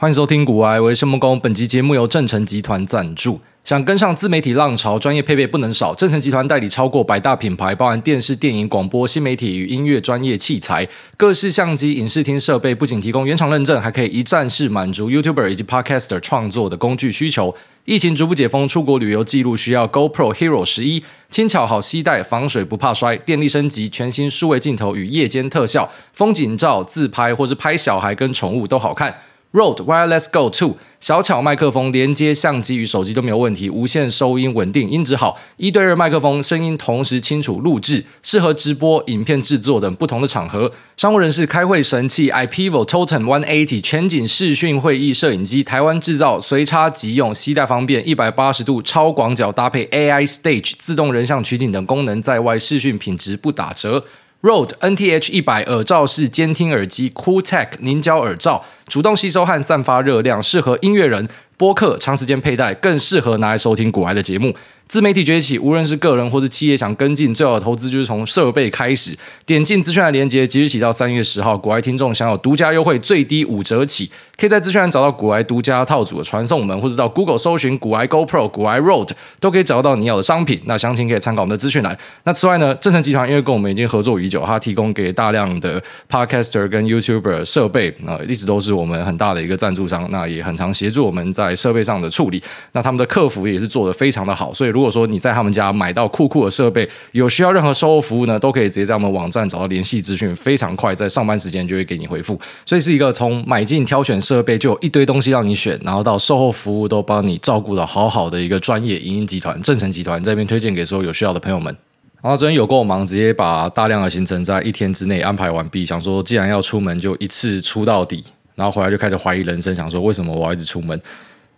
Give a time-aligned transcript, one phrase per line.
[0.00, 1.38] 欢迎收听股癌，我是申孟恭。
[1.38, 3.38] 本集节目由正成集团赞助。
[3.62, 5.94] 想跟上自媒体浪潮，专业配备不能少。
[5.94, 17.54] 正成集团代理超过百大品牌，包含电视、电影、广播、新媒体与音乐专业器材，各式相机、影视厅设备，不仅提供原厂认证，还可以一站式满足 YouTuber 以及 Podcaster 创作的工具需求。
[17.84, 29.14] 疫情逐步解封，出国旅游记录需要 GoPro Hero 十一，轻巧好携带，防水不怕摔，电力升级，全新数位镜头与夜间特效，风景照、自拍或是拍小孩跟宠物都好看。
[29.52, 40.70] Rode Wireless Go 2小巧麦克风，连接相机与手机都没有问题，无线收音稳定，音质好，一对二麦克风，声音同时清楚录制，适合直播、影片制作等不同的场合。
[40.96, 54.04] 商务人士开会神器 IPEVO Totem 180全景视讯会议摄影机，台湾制造，随插即用，携带方便，一百八十度超广角搭配 AI Stage 自动人像取景等功能，在外视讯品质不打折。
[54.42, 61.28] Road NTH 一百耳罩式监听耳机，CoolTech 凝胶耳罩，主动吸收和散发热量，适合音乐人。
[61.60, 64.54] 播客长时间佩戴，更适合拿来收听古癌的节目。
[64.88, 69.16] 自媒体崛起，无论是个人或是企业想跟进，最好的投资就是从设备开始。
[69.46, 74.10] 点进资讯栏连接，即日起到三月十号，古埃听众享有独家优惠，最低五折起。
[74.36, 80.60] 可以在资讯栏找到古癌独家套组的传送门，或者到 Google 搜寻古癌 GoPro、古癌 Road，都可以找到你要的商品。
[80.64, 81.96] 那详情可以参考我们的资讯栏。
[82.24, 85.80] 那此外呢，正成集团因为跟我们已经合作已久，它提供给大量的
[86.10, 90.08] Podcaster 跟 YouTuber 设备，那一直都是我们很大的一个赞助商。
[90.10, 111.76] 那也很常协助我们在设备上的处理，那他们的客服也是做得非常的好，所以如果说你在他们家买到酷酷的设备，有需要任何售后服务呢，都可以直接在我们网站找到联系资讯，非常快，在上班时间就会给你回复，所以是一个从买进挑选设备就有一堆东西让你选，然后到售后服务都帮你照顾得好好的一个专业影音集团正成集团这边推荐给所有有需要的朋友们。
[112.22, 118.22] 然后昨天有够忙，直接把大量的行程在一天之内安排完毕，想说既然要出门就一次出到底。
[118.56, 121.00] 然后回来就开始怀疑人生，想说为什么我要一直出门？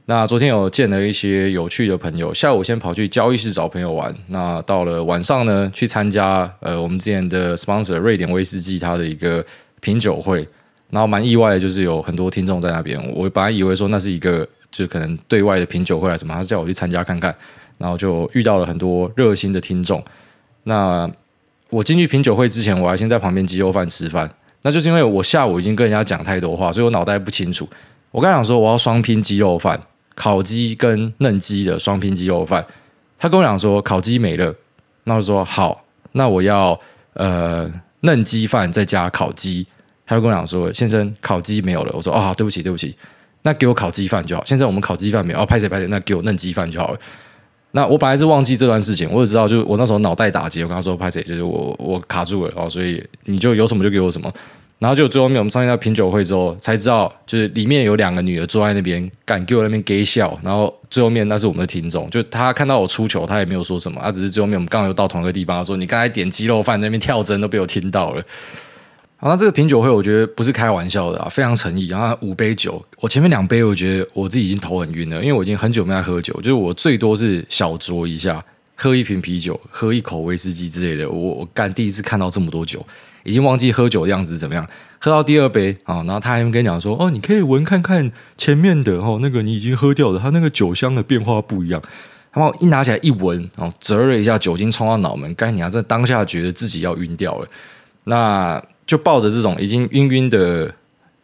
[0.06, 4.14] 那昨天有见了一些有趣的朋友，下午先跑去交易室找朋友玩。
[4.26, 9.44] 那到了晚上呢，去参加呃我们之前的 sponsor 瑞典威士忌它的一个
[9.80, 10.46] 品酒会。
[10.90, 13.00] 然后蛮意外的，就是有很多听众在那边。
[13.14, 17.34] 我本来以为说那是一个就可能对外的品酒会啊什么，他叫我去参加看看。
[17.78, 20.04] 然后就遇到了很多热心的听众。
[20.64, 21.10] 那
[21.70, 24.30] 我进去品酒会之前，我还先在旁边鸡肉饭吃饭。
[24.60, 27.66] 那就是因为我下午已经跟人家讲太多话，所以我脑袋不清楚。
[28.10, 29.80] 我刚想说我要双拼鸡肉饭，
[30.14, 32.64] 烤鸡跟嫩鸡的双拼鸡肉饭。
[33.18, 34.54] 他跟我讲说烤鸡没了，
[35.04, 36.78] 那我说好，那我要
[37.14, 39.66] 呃嫩鸡饭再加烤鸡。
[40.04, 42.94] 他就跟我讲说先生烤鸡没有了，我说啊、哦、对不起对不起，
[43.44, 44.44] 那给我烤鸡饭就好。
[44.44, 46.98] 先生我们烤鸡饭没有，哦拍谁拍谁，那给我嫩鸡饭就好了。
[47.70, 54.30] 那我本来是忘记这段事情，我只知道，就我那时候脑袋打结，我跟他说拍谁，就是我我卡住了哦，所以你就有什么就给我什么。
[54.82, 60.36] 然后就最后面我们上一次品酒会之后才知道，就是里面有两个女的坐在那边，敢给我那边给笑。
[60.42, 68.20] 然后最后面那是我们的听众，就他看到我出糗，他也没有说什么，他只是最后面我们刚好又到同一个地方，他说你刚才点鸡肉饭那边跳针都被我听到了。
[69.18, 71.86] 好，那这个品酒会我觉得不是开玩笑的啊，非常诚意。
[71.86, 78.44] 然后五杯酒，我前面两杯我觉得我自己已经头很晕了，因为我已经很久没在喝酒，就是我最多是小酌一下，
[78.74, 81.08] 喝一瓶啤酒，喝一口威士忌之类的。
[81.08, 82.84] 我我干第一次看到这么多酒，
[83.24, 84.66] 已经忘记喝酒的样子怎么样。
[84.98, 91.82] 喝到第二杯啊，然后他还跟你讲说：“哦，你可以闻看看前面的哦，那个你已经喝掉了，它那个酒香的变化不一样。”
[92.32, 97.48] 然后一拿起来一闻，然后啧了一下，酒精冲到脑门，该你啊，在当下觉得自己要晕掉了。
[98.04, 98.62] 那。
[98.84, 100.70] 就抱着这种已经晕晕的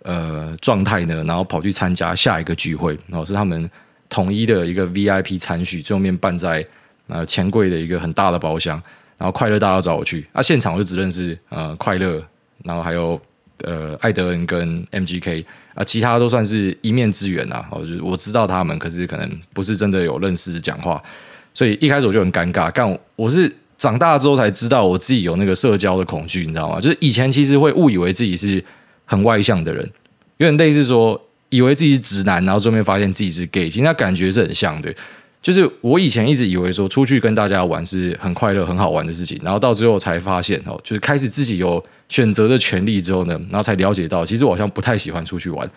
[0.04, 3.68] 呃状态呢，然后跑去参加下一个聚会，然后是他们
[4.08, 6.64] 统一的一个 VIP 餐叙，最后面办在
[7.08, 8.80] 呃钱柜的一个很大的包厢，
[9.16, 12.22] 然后快乐大家找我去，啊现场我就只认识呃快乐，
[12.64, 13.20] 然后还有
[13.64, 21.02] 呃艾德恩跟 MGK 啊，其他都算是一面之缘啊，我就我知道他们，可是可能不是真的有认识讲话，
[21.52, 23.52] 所以一开始我就很尴尬，但我是。
[23.78, 26.80] 长大之后才知道，我自己有那个社交的恐惧，你知道吗？
[26.80, 28.60] 就是以前其实会误以为自己是
[29.04, 29.88] 很外向的人，
[30.38, 34.92] 有点类似说以为自己是直男，然后最后面发现自己是 gay，其实那感觉是很像的。
[35.40, 45.70] 就是我以前一直以为说出去跟大家玩是很快乐、很好玩的事情，然后到最后才发现哦，就是开始自己有选择的权利之后呢，然后才了解到，其实我好像不太喜欢出去玩。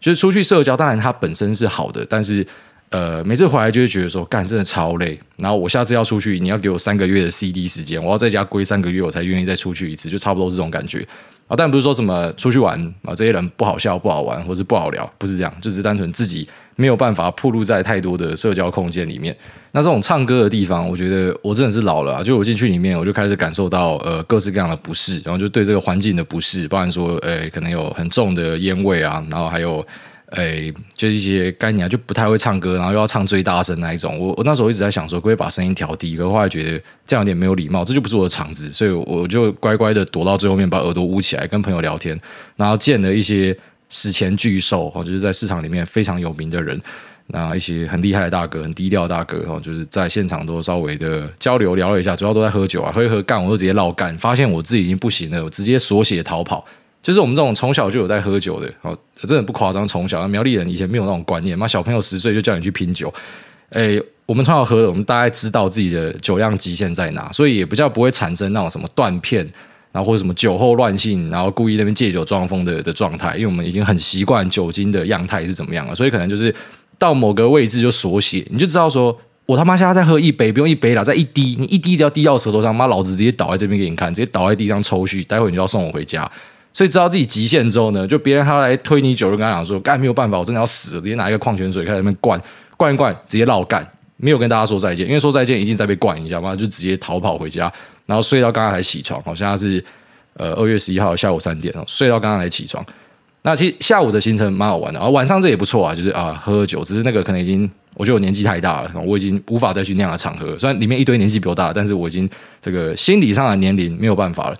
[0.00, 2.46] 就是出去社交，当然它本身是好的，但是。
[2.90, 5.18] 呃，每次回来就会觉得说，干真的超累。
[5.38, 11.04] 然后我下次要出去，你要给我三个月的 CD 时间，我要在家归三个月，我才愿意再出去一次，就差不多这种感觉
[11.46, 11.56] 啊。
[11.56, 19.36] 但不是说什么出去玩啊，这些人不好笑、不好玩，或是不好聊，不是这样，就是单纯自己没有办法暴露在太多的社交空间里面。
[19.72, 22.22] 那这种唱歌的地方，我觉得我真的是老了啊。
[22.22, 29.86] 就我进去里面，我就开始感受到呃各式各样的不适，然后就对这个环境的不适，包含说，呃，可能有很重的烟味啊，然后还有。
[30.34, 34.18] 哎，就一些概念就不太会唱歌，然后又要唱最大声那一种。
[34.18, 36.16] 我我那时候一直在想说，可不可以把声音调低？
[36.16, 42.18] 可是后来觉得这样有点没有礼貌，这就不是我的场子，所以我就乖乖的躲到最后面，把耳朵捂起来，跟朋友聊天，
[42.56, 43.56] 然后见了一些
[43.88, 46.80] 史前巨兽哦，就是在市场里面非常有名的人，
[47.28, 56.64] 那一些很厉害的大哥，很低调的大哥哦，就是在现场都稍微的交流聊了一下，主要都在喝酒啊，喝一喝干，我就直接落干，发现我自己已经不行了，我直接锁血逃跑。
[57.04, 58.98] 就是我们这种从小就有在喝酒的，哦，
[59.28, 59.86] 真的不夸张。
[59.86, 63.12] 从小苗栗人以前没有那种观念，嘛，小朋友十岁就叫你去拼酒，
[63.68, 69.46] 诶，我们从小喝的，我们大概知道自己的酒量极限在哪，所以也比较不会产生那种什么断片，
[69.92, 76.54] 然后或者什么酒后乱性，然后故意那边借酒装疯的的状态，因为我们已经很习惯酒精的样态是怎么样了，所以可能就是
[76.98, 79.14] 到某个位置就锁血，你就知道说，
[79.44, 86.30] 我他妈现在在喝一杯，不用一杯了，再一滴，你一滴只要滴到舌头上，妈老子直接倒在这边给你看，直接倒在地上抽搐，待会你就要送我回家。
[86.74, 92.38] 所以知道自己极限之后呢，就别人他来推你酒，就跟他讲说，干没有办法，我真的要死了，直接拿一个矿泉水开始那边灌，
[92.76, 97.72] 灌一灌，直接绕干，没有跟大家说再见，因为说再见一定再被灌一下嘛，就直接逃跑回家，
[98.06, 99.82] 然后睡到刚刚才起床，好像是
[100.34, 102.84] 呃二月十一号下午三点哦，睡到刚刚才起床。
[103.42, 112.28] 那其实下午的行程蛮好玩的，然后晚上这也不错啊，就是啊喝喝酒，只是那个可能已经我觉得我年纪太大了，我已经无法再去那样的场合，虽然里面一堆年纪比我大，但是我已经
[112.60, 114.56] 这个心理上的年龄没有办法了。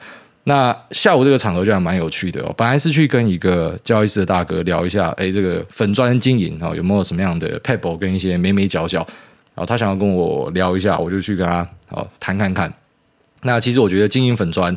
[0.46, 8.98] 那下午这个场合就还蛮有趣的哦，本来是去跟一个交易室的大哥聊一下，哎，这个粉砖经营啊，有没有什么样的撇步跟一些眉眉角角，
[9.54, 12.70] 然后他想要跟我聊一下，我就去跟他哦谈看看。
[13.40, 14.76] 那其实我觉得经营粉砖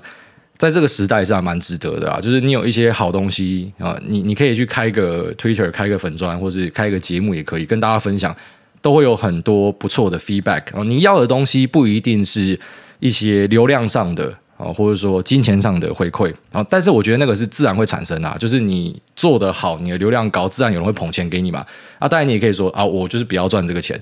[0.58, 8.34] 在这个时代是还蛮值得的啊，就是你有一些好东西啊，你你可以去开个 Twitter，开个粉砖，或是开个节目也可以跟大家分享，
[8.82, 10.86] 都会有很多不错的 feedback 哦。
[10.86, 12.58] 你要的东西不一定是
[13.00, 14.34] 一些流量上的。
[14.58, 21.66] 啊，或者说金钱上的回馈啊，但是我觉得那个是自然会产生啊，就是你做得好，你的流量高，自然有人会捧钱给你嘛。
[22.00, 24.00] 啊，当然你也可以说啊，我就是不要赚这个钱。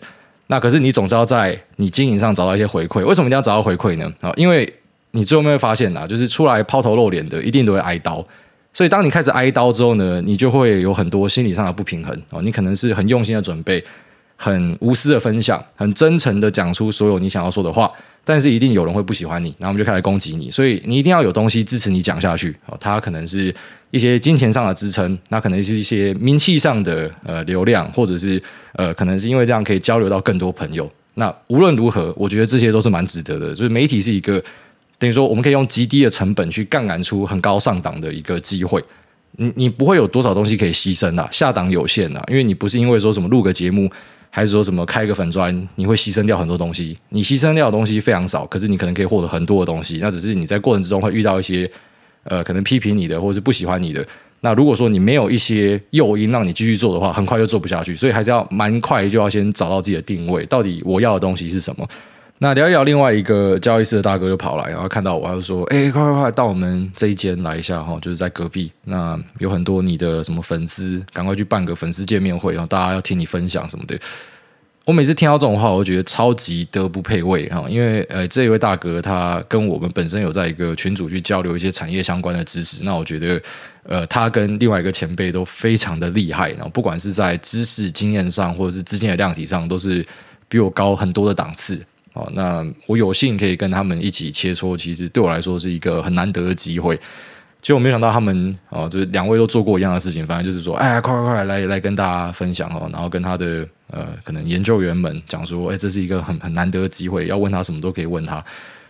[0.48, 3.04] 那可是你总是要在你经营上找到一些回馈。
[3.04, 4.12] 为什么一定要找到回馈呢？
[4.22, 4.72] 啊，因为
[5.12, 8.26] 你最后面会发现啊，就是出来抛头露脸的，一定都会挨刀。
[8.72, 12.42] 所以当你开始挨刀之后呢，你就会有很多心理上的不平衡哦。
[12.42, 13.84] 你可能是很用心的准备。
[14.36, 17.90] 很无私的分享，很真诚的讲出所有你想要说的话，
[18.24, 22.56] 但是一定有人会不喜欢你，然后我们就开始攻击你，所以你一定要有东西支持你讲下去。
[22.66, 23.54] 哦，它可能是
[23.92, 28.42] 一些金钱上的支撑，那可能是一些名气上的呃流量，或者是
[28.74, 30.92] 呃可能是因为这样可以交流到更多朋友。
[31.14, 33.50] 那无论如何，我觉得这些都是蛮值得的。
[33.56, 34.44] 就是媒体是一个
[35.00, 38.84] 等于说我们可以用极低的成本去杠杆出很高上档的一个机会。
[39.38, 43.90] 你你不会有多少东西可以牺牲啊，下档有限啊，因为你不是因为说什么录个节目。
[44.36, 46.98] 还是说什么开一个粉砖，你会牺牲掉很多东西？
[47.08, 50.00] 你牺牲掉的东西非常少，可是你可能可以获得很多的东西。
[50.02, 51.72] 那只是你在过程之中会遇到一些
[52.24, 54.06] 呃，可能批评你的，或者是不喜欢你的。
[54.42, 57.96] 那如果说你没有一些诱因让你继续做的话，很快就做不下去。
[57.96, 61.88] 所以还是要蛮快就要先找到自己的定位，到底我要的东西是什么。
[62.40, 68.70] 那聊一聊，另外一个交易室的大哥就跑来，然后看到我，他就说：“哎，快快快，到我们这一间来一下哈，就是在隔壁。
[68.84, 73.98] 那有很多你的什么粉丝，赶快去办个粉丝见面会，然后大家要听你分享什么的。”
[74.84, 83.42] 我每次听到这种话，我觉得超级德不配位哈，因为呃，这一位大哥他跟我们本身有在一个群组去交流一些产业相关的知识，那我觉得
[83.84, 90.06] 呃，他跟另外一个前辈都非常的厉害，然后不管是在知识经验上，或者是资金的量体上，都是
[90.48, 91.82] 比我高很多的档次。
[92.16, 96.98] 哦，那我有幸可以跟他们一起切磋，其实对我来说是一个很难得的机会。
[97.62, 108.44] 结果没想到他们哦，就是两位都做过一样的事情，反正就是说，哎，快快快来来跟大家分享哦，然后跟他的呃可能研究员们讲说，哎，这是一个很很难得的机会，要问他什么都可以问他。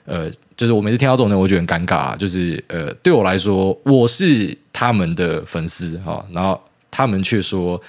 [0.05, 6.61] 呃，就是我每次听到这种呢，我觉得很尴尬，就是呃，对我来说，我是他们的粉丝哈，然后。
[6.97, 7.81] 他们却说：“，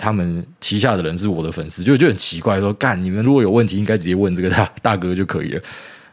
[0.00, 5.60] 他们旗下的人是我的粉丝，就就很奇怪，说干你们如果有问题，应该直接问这个大大哥就可以了。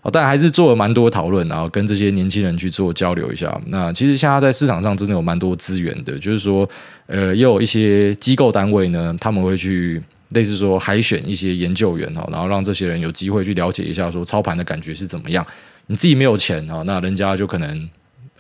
[0.02, 3.58] 哦，但还是做了蛮多讨论，然后跟这些年轻人去做交流一下。
[3.68, 6.70] 那其实现在在市场上真的有蛮多资源的，就是说，
[7.06, 15.46] 呃，也有一些机构单位呢，他们会去类似说海选一些研究员哈，然后让这些人有机会去了解一下说操盘的感觉是怎么样。
[15.88, 17.90] 你自己没有钱啊，那人家就可能。”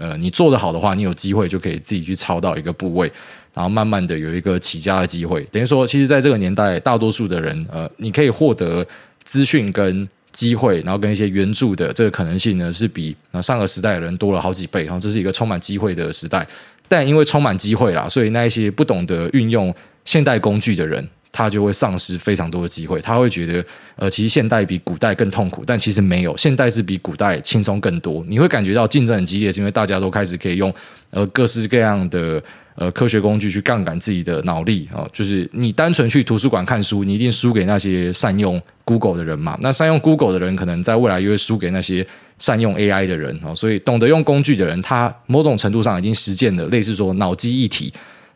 [0.01, 3.11] 呃，你做得好的话，你有机会就可以自己去抄到一个部位，
[3.53, 5.43] 然后慢慢的有一个起家的机会。
[5.51, 8.83] 等于说，其实在这个年代，大多数的人，呃，你可以获得
[9.23, 14.85] 资讯跟机会，然后跟一些援助的这个可能性呢，是比那上个时代的人多了好几倍。
[14.85, 16.47] 然后这是一个充满机会的时代，
[16.87, 19.73] 但因为充满机会啦，所以那一些不懂得运用
[20.05, 22.99] 现代工具的人，他就会丧失非常多的机会。
[23.01, 23.63] 他会觉得，
[23.95, 28.23] 呃，其实现代比古代更痛苦，但其实没有，现代是比古代轻松更多。
[28.27, 30.73] 你会感觉到竞争很激烈，是因为大家都开始可以用
[31.11, 32.41] 呃各式各样的
[32.75, 35.09] 呃科学工具去杠杆自己的脑力啊、哦。
[35.13, 39.57] 就是你单纯去图书馆看书，你一定输给那些善用 Google 的人嘛。
[39.61, 42.05] 那善用 Google 的人，可能在未来又会输给那些
[42.39, 47.93] 善用 AI 的人、所以懂得用工具的人，他某种程度上已经实践了类似说脑机一体。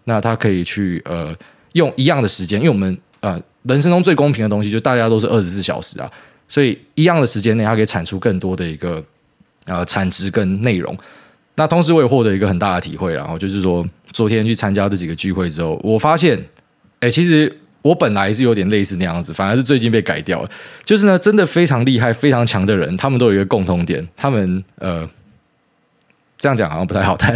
[0.07, 1.35] 那他可以去呃
[1.75, 6.09] 用一样的时间，因为我们呃人生中最公平的东西，就大家都是二十四小时啊，
[6.47, 9.03] 所以一样的时间内，它可以产出更多的一个
[9.65, 10.97] 呃产值跟内容。
[11.55, 16.41] 那同时我也获得一个很大的体会，然后就是说昨天去参加这几个聚会之后，我发现，
[17.01, 20.49] 哎，其实我本来是有点类似那样子，反而是最近被改掉了。
[20.83, 25.07] 就是呢，真的非常厉害、非常强的人，他们都有一个共同点，他们呃。
[26.37, 27.33] 这样讲好像不太好，但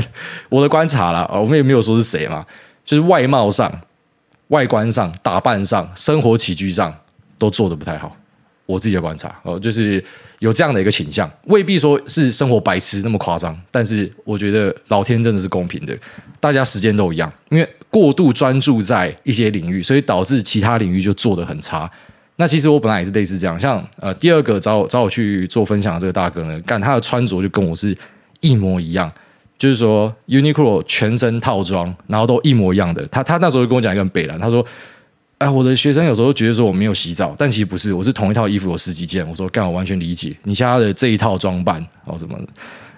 [0.49, 2.45] 我的观察啦，我们也没有说是谁嘛，
[2.83, 3.71] 就是外貌上、
[4.49, 6.93] 外观上、打扮上、生活起居上
[7.39, 8.15] 都做得不太好。
[8.67, 10.03] 我自己的观察哦，就是
[10.37, 15.97] 有这样的一个倾向，未必说是生活白痴那么夸张，但是我觉得老天真的是公平的，
[16.39, 21.89] 大家时间都一样，因为过度专注在一些领域，所以导致其他领域就做得很差。
[22.35, 27.97] 那其实我本来也是类似这样，像呃第二个找我找我去做分享的这个大哥呢，干他的穿着就跟我是。
[28.41, 29.11] 一模一样，
[29.59, 33.05] 就是说 Uniqlo 全身套装，然后都一模一样的。
[33.07, 34.65] 他他那时候跟我讲一个很北烂，他说
[35.37, 42.39] ：“哎、我的学生有时候觉得说我没有洗澡，但其实不是，我是同一套衣服有十几件。”我说：“干，我完全理解你现在的这一套装扮，哦什么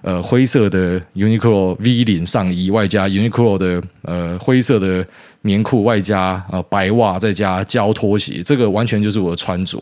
[0.03, 5.03] 呃灰色的 Uniqlo V 领上衣，外加 Uniqlo 的呃灰色的
[5.41, 9.77] 棉裤，外加呃白袜，再加胶拖鞋，这个完全就是我的穿着。”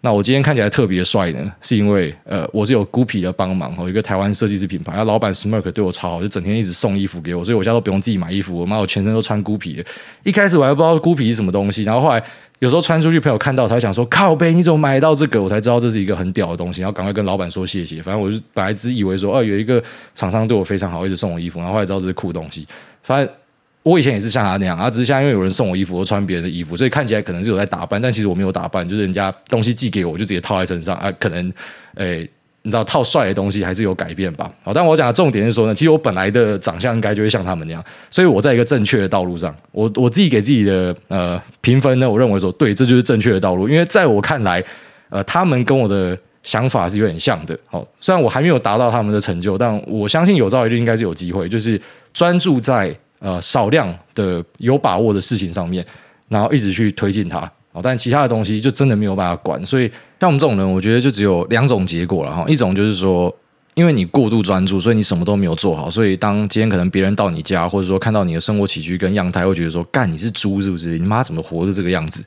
[0.00, 9.84] 那我今天看起来特别帅呢，是因为呃，我是有 Gucci 的帮忙，有一个台湾设计师品牌，他老板 Smirk 对我超好，就整天一直送衣服给我，所以我现在都不用自己买衣服，我妈我全身都穿 Gucci 的。
[10.22, 12.22] 一开始我还不知道 Gucci 是什么东西，然后后来
[12.60, 15.42] 有时候穿出去，朋友看到，他想说靠背，你怎么买到这个？
[15.42, 18.00] 我才知道这是一个很屌的东西，然后赶快跟老板说谢谢。
[18.00, 19.82] 反正我就本来只以为说，哦、有一个
[20.14, 22.64] 厂商对我非常好，一直送我衣服，然后后来知道这是酷东西，
[23.02, 23.34] 反正。
[23.82, 31.10] 我以前也是像他那样，啊，只是现在因为有人送我衣服，我穿别人的衣服，所以看起来可能是有在打扮，但其实我没有打扮，就是人家东西寄给我，我就直接套在身上啊。
[31.12, 31.50] 可能，
[31.94, 32.28] 诶、
[32.62, 34.50] 你知道套帅的东西还是有改变吧？
[34.62, 44.62] 好，但我讲的重点是说呢，其实我本来的长相应该就会像他们那样，所以我在一个正确的道路上，我我自己给自己的呃评分呢，我认为说对，这就是正确的道路，因为在我看来，
[45.08, 47.58] 呃，他们跟我的想法是有点像的。
[47.66, 51.80] 好，虽然我还没有达到他们的成就，但我相信有朝一日应该是有机会，就是
[52.12, 52.94] 专注在。
[53.20, 55.84] 呃，少量的有把握的事情上面，
[56.28, 57.50] 然后一直去推进它，
[57.82, 59.64] 但其他的东西就真的没有办法管。
[59.66, 62.44] 所以像我们这种人，我觉得就只有两种结果了哈。
[62.46, 63.34] 一种就是说，
[63.74, 65.90] 因为你过度专注，所以你什么都没有做好。
[65.90, 70.96] 所以当今天可能别人到你家，或者说看到你的生活起居跟样态，会觉得说，干，你是猪是不是？
[70.98, 72.24] 你妈怎么活的这个样子？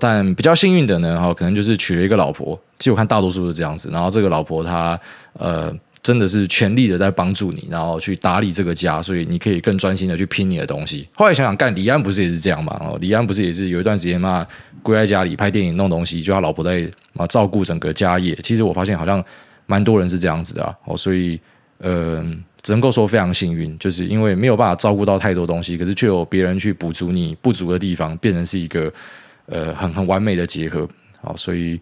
[0.00, 2.60] 但比较幸运的呢，哈，可能就是娶了一个老婆。
[2.78, 3.90] 其实我看大多数是这样子。
[3.92, 4.98] 然后这个老婆她
[5.34, 5.72] 呃。
[6.04, 11.08] 真的是全力的在帮助你，然后去打理这个家，所以你可以更专心的去拼你的东西。
[11.14, 12.76] 后来想想，干李安不是也是这样吗？
[12.78, 14.46] 哦，李安不是也是有一段时间嘛，
[14.82, 18.34] 归在家里拍电影弄东西，就他老婆在啊照顾整个家业。
[18.42, 19.24] 其实我发现好像
[19.64, 21.40] 蛮多人是这样子的啊，哦，所以
[21.78, 22.22] 呃，
[22.60, 28.92] 只能够说非常幸运，就是因为没有办法照顾到太多东西，可是却有别人去补足你不足的地方，变成是一个
[29.46, 30.86] 呃很很完美的结合。
[31.22, 31.80] 好，所以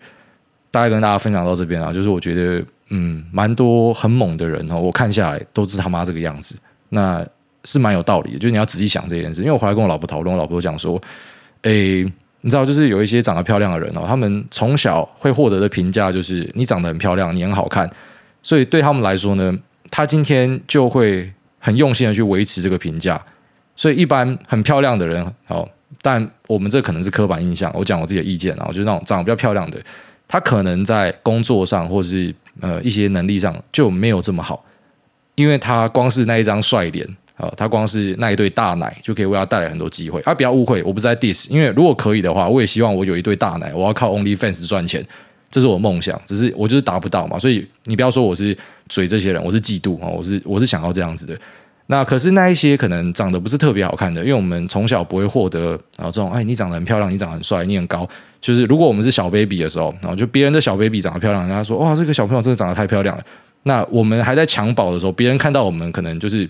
[0.71, 2.65] 大概跟大家分享到这边啊，就是我觉得。
[2.95, 6.55] 嗯，蛮多很猛的人哦，我看下来都是他妈这个样子，
[6.91, 7.27] 那
[7.65, 8.39] 是蛮有道理的。
[8.39, 11.01] 就是你要仔细想这件事，因为我回来跟我老婆讨论，我老婆讲说，
[11.63, 12.03] 诶，
[12.43, 17.91] 你知道，就是有一些长得漂亮的人哦，他们从小会获得的评价就是你长得很漂亮，你很好看，
[18.43, 19.59] 所以对他们来说呢，
[19.91, 23.19] 他今天就会很用心的去维持这个评价。
[23.75, 25.67] 所以一般很漂亮的人哦，
[26.03, 29.83] 但我们这可能是刻板印象，我讲我自己的意见啊，就是那种长得比较漂亮的，
[30.29, 32.35] 他可能在工作上或者是。
[32.61, 34.65] 呃，一些能力上就没有这么好，
[35.35, 37.07] 因为他光是那一张帅脸
[37.37, 40.21] 啊，他光是那一对大奶就可以为他带来很多机会。
[40.21, 45.05] 啊，不要误会，我不是在 diss，因为如果可以的话，我也希望我有一对大奶，我要靠 OnlyFans 赚钱，
[45.51, 46.21] 这是我梦想。
[46.27, 48.57] 只是我就是达不到嘛，所以你不要说我是
[48.89, 51.39] 嘴这些人，我是嫉妒啊，我是我是想要这样子的。
[51.93, 58.09] 那可是那一些可能长得不是特别好看的，因为我们从小不会获得啊这种，哎，你长得很漂亮，你长得很帅，你很高。
[58.41, 63.23] 就是如果我们是小 baby 的时候，然后就别人的小 baby 长得漂亮，人家说哇，这个小朋友真的长得太漂亮了。
[63.65, 66.49] 那我们还在襁褓的时候，别人看到我们可能就是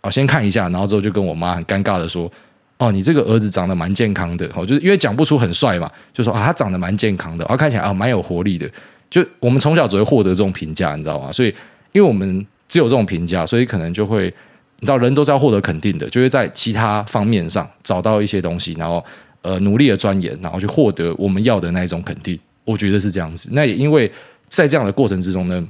[0.00, 2.32] 啊先看一下，然后之后就跟我妈很尴尬的说，
[2.78, 8.66] 哦，你这个儿子长得蛮健康的，哦，就是因为讲不出很帅嘛，就说啊他长得蛮健康的，然后看起来啊蛮有活力的。
[9.10, 11.30] 就我们从小只会获得这种评价，你知道吗？
[11.30, 11.54] 所以
[11.92, 14.32] 因为我们只有这种评价，所以可能就会
[14.80, 19.04] 你知道人都是要获得肯定的，就会在其他方面上找到一些东西，然后。
[19.42, 22.38] 呃努力的钻研，然后去获得我们要的那一种肯定。
[22.62, 23.48] 我觉得是这样子。
[23.54, 24.12] 那也因为
[24.48, 25.66] 在这样的过程之中呢，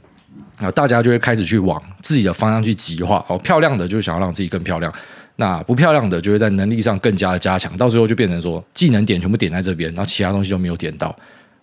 [0.56, 3.24] 啊，大家就会开始去往自己的方向去极化。
[3.28, 4.92] 哦，漂亮的就想要让自己更漂亮，
[5.36, 11.14] 那不漂亮的就会在能力上更加的加强，到最后就变成说技能点全部点在这边，然后其他东西都没有点到。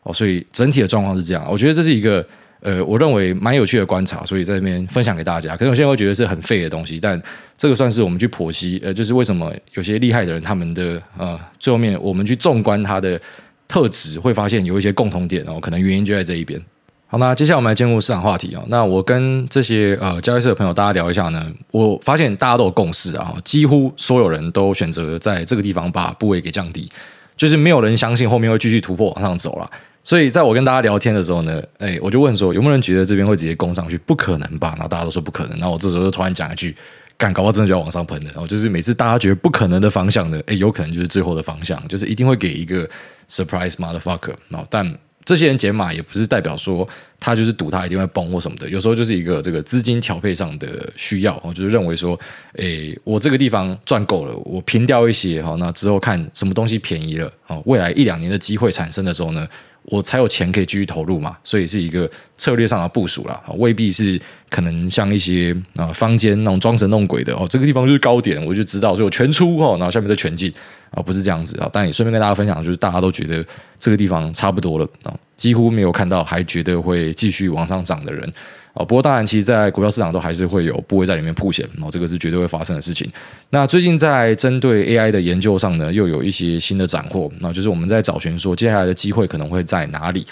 [0.03, 1.45] 哦，所以整体的状况是这样。
[1.51, 2.25] 我觉得这是一个。
[2.59, 5.55] 呃，我认为蛮有趣的观察，所以在这边分享给大家。
[5.55, 7.21] 可能有些人会觉得是很废的东西，但
[7.57, 13.19] 这个算是我们去剖析，呃，就是为什么有些厉害的人，他们的呃，最后面我们去纵观他的
[13.67, 16.61] 特质，会发现有一些共同点哦，可能原因就在这一边。
[17.09, 18.61] 好，那接下来我们来进入市场话题哦。
[18.67, 26.91] 那我跟这些呃交易社的朋友大家聊一下呢，我发现大家都有共识啊，几乎所有人都选择在这个地方把部位给降低，
[27.37, 29.71] 就是没有人相信后面会继续突破往上走了。
[30.03, 33.97] 所以在我跟大家聊天的时候呢，哎，我就问说有没有人觉得这边会直接攻上去？
[33.99, 34.69] 不可能吧？
[34.73, 35.57] 然后大家都说不可能。
[35.59, 36.75] 然后我这时候就突然讲一句
[37.17, 42.89] ：“干，搞不好真的就要往上喷的。”然后就是每次大家觉得不可能的方向呢，哎，有可能就是最后的方向，就是一定会给一个
[43.29, 44.33] surprise motherfucker。
[44.49, 44.97] 然后但。
[45.27, 46.87] 这些人减码也不是代表说
[47.19, 52.17] 他就是赌他一定会崩或什么的，有时候就是一个这个资金调配上的需要，就是认为说，
[52.53, 57.29] 诶，我这个地方赚够了，我平掉一些哈，那之后看什么东西便宜了，
[57.65, 59.45] 未来一两年的机会产生的时候呢，
[59.89, 70.53] 我才有钱可以继续投入嘛，所以是一个策略上的部署啦，未必是可能像一些啊坊间那种装神弄鬼的哦，这个地方就是高点，我就知道，所以我全出哦，然后下面再全进
[70.91, 73.45] 啊，不是这样子啊，但也顺便跟大家分享，就是大家都觉得
[73.79, 78.29] 这个地方差不多了啊，几乎没有看到还觉得会继续往上涨的人。
[78.77, 83.11] 啊，不过当然，其实，在股票市场都还是会有部位在里面铺险，然后这个是绝对会发生的事情。
[83.49, 90.23] 那最近在针对 AI 的研究上呢，又有一些新的斩获，那就是我们在找寻说接下来的机会可能会在哪里。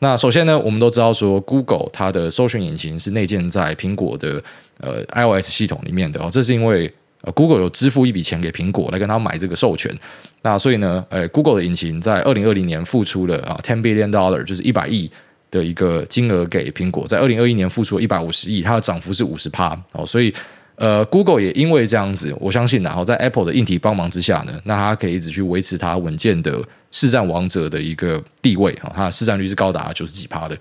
[0.00, 4.42] 那首先呢，我们都知道说，Google 它的搜寻引擎是内建在苹果的
[4.80, 6.92] 呃 iOS 系统里面的哦，这是因为
[7.36, 9.96] Google 有支付一笔钱给苹果来跟他买这个授权。
[10.42, 15.08] 那所以呢，呃，Google 的引擎在二零二零年付出了啊 ten billion dollar，就是一百亿。
[15.52, 20.34] 的一个金额给苹果，在二零二一年付出了一百五十亿，它的涨幅是五十趴哦，所以
[20.76, 30.56] 呃，Google 也因为这样子，我相信然后在 Apple 的硬体帮忙之下呢，那它可以一直去维持它稳健的市占王者的一个地位啊，它的市占率是高达九十几趴的。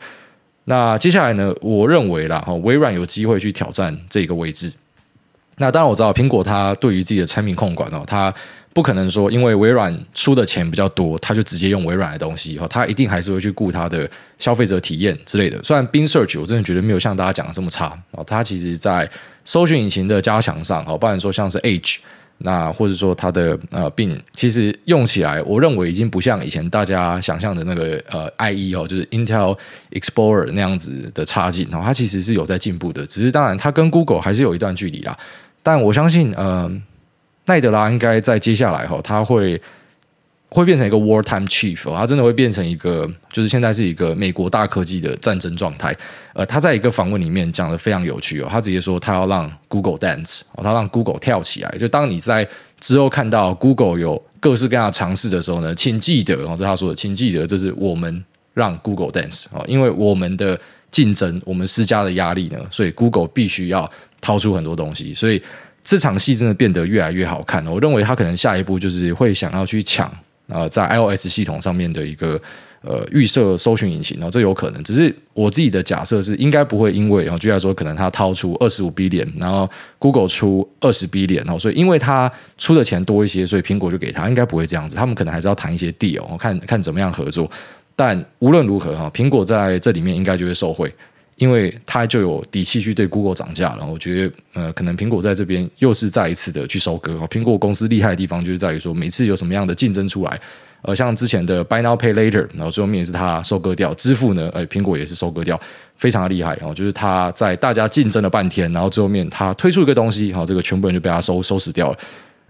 [0.66, 4.72] 那接下来呢，我认为啦，哈，微软有机会去挑战这个位置。
[5.56, 8.34] 那当然我知道苹果它对于自己的产品控管哦，它。
[8.74, 15.62] 不可能说，因为微软出的钱比较多，他就直接用微软的东西哈，他一定还是会去顾他的消费者体验之类的。
[15.64, 19.10] 虽然 Bing Search 我真的觉得没有像大家讲的这么差啊，它其实在
[19.44, 21.98] 搜寻引擎的加强上，好，不然说像是 Edge，
[22.38, 29.58] 那或者说它的呃病其实用起来，我认为已经不像以前大家想象的那个呃 IE 哦，就是 Intel
[29.92, 35.18] Explorer 那样子的差劲哦，它其实是有在进步的，只是当然它跟 Google 还是有一段距离啦。
[35.62, 36.82] 但我相信，嗯、
[37.46, 39.60] 奈德拉应该在接下来哈，他会
[40.50, 45.96] 会变成一个 wartime chief，他真的会变成一个，就是现在是一个美国大科技的战争状态。
[46.34, 51.70] 呃，他在一个访问里面讲得非常有趣哦，他直接说他要让 Google dance，他让 Google 跳起来。
[51.80, 52.48] 就当你在
[52.80, 58.24] 之后看到 Google 有各式各样的尝试的时候呢，请记得哦，这他说的，请记得这是我们
[58.54, 60.60] 让 Google dance 啊，因为我们的
[60.92, 65.42] 竞争，我们施加的压力呢，所以 Google 必须要掏出很多东西，所以。
[65.84, 67.66] 这场戏真的变得越来越好看。
[67.68, 70.12] 我认为他可能下一步就是会想要去抢
[70.48, 72.40] 啊，在 iOS 系统上面的一个
[72.82, 74.84] 呃预设搜寻引擎，然后这有可能。
[74.84, 84.96] 只是我自己的假设是，应该不会因为然后就来说，可能他掏出二十五 billion，然后 Google 出二十 billion，然后所以因为他出的钱多一些，所以苹果就给他，应该不会这样子。
[84.96, 87.50] 他们可能还是要谈一些 deal，看看怎么样合作。
[87.96, 90.94] 但无论如何哈，苹果在这里面应该就会受惠。
[91.42, 97.16] 因为它就有底气去对 Google 涨价了，我觉得呃，可能苹果在这边又是再一次的去收割。
[97.32, 100.40] 苹果公司厉害的地方就是在于说，每次有什么样的竞争出来，
[100.84, 105.60] 呃，像之前的 Buy Now Pay Later，然后最后面也是它收割掉，支付呢，呃，苹果也是收割掉，
[105.98, 106.56] 非常的厉害。
[106.58, 111.98] 然后就是它在大家竞争了半天，然后最后面它推出一个东西，好，这个全部人就被它收收拾掉了。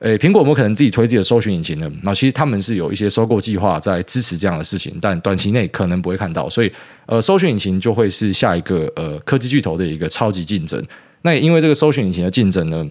[0.02, 1.90] 诶，苹果有没有可能自己推自己的搜寻引擎呢？
[2.02, 6.72] 那其实他们是有一些收购计划在支持这样的事情，但短期内可能不会看到，所以
[7.06, 10.84] 呃，搜寻引擎就会是下一个呃科技巨头的一个超级竞争。
[11.22, 12.84] 那因为这个搜寻引擎的竞争呢，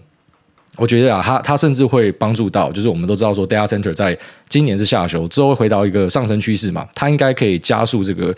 [0.77, 8.33] 我觉得啊，它它甚至会帮助到，就是我们都知道说，data center 在今年是下修之后会回到一个上升趋势嘛，它应该可以加速这个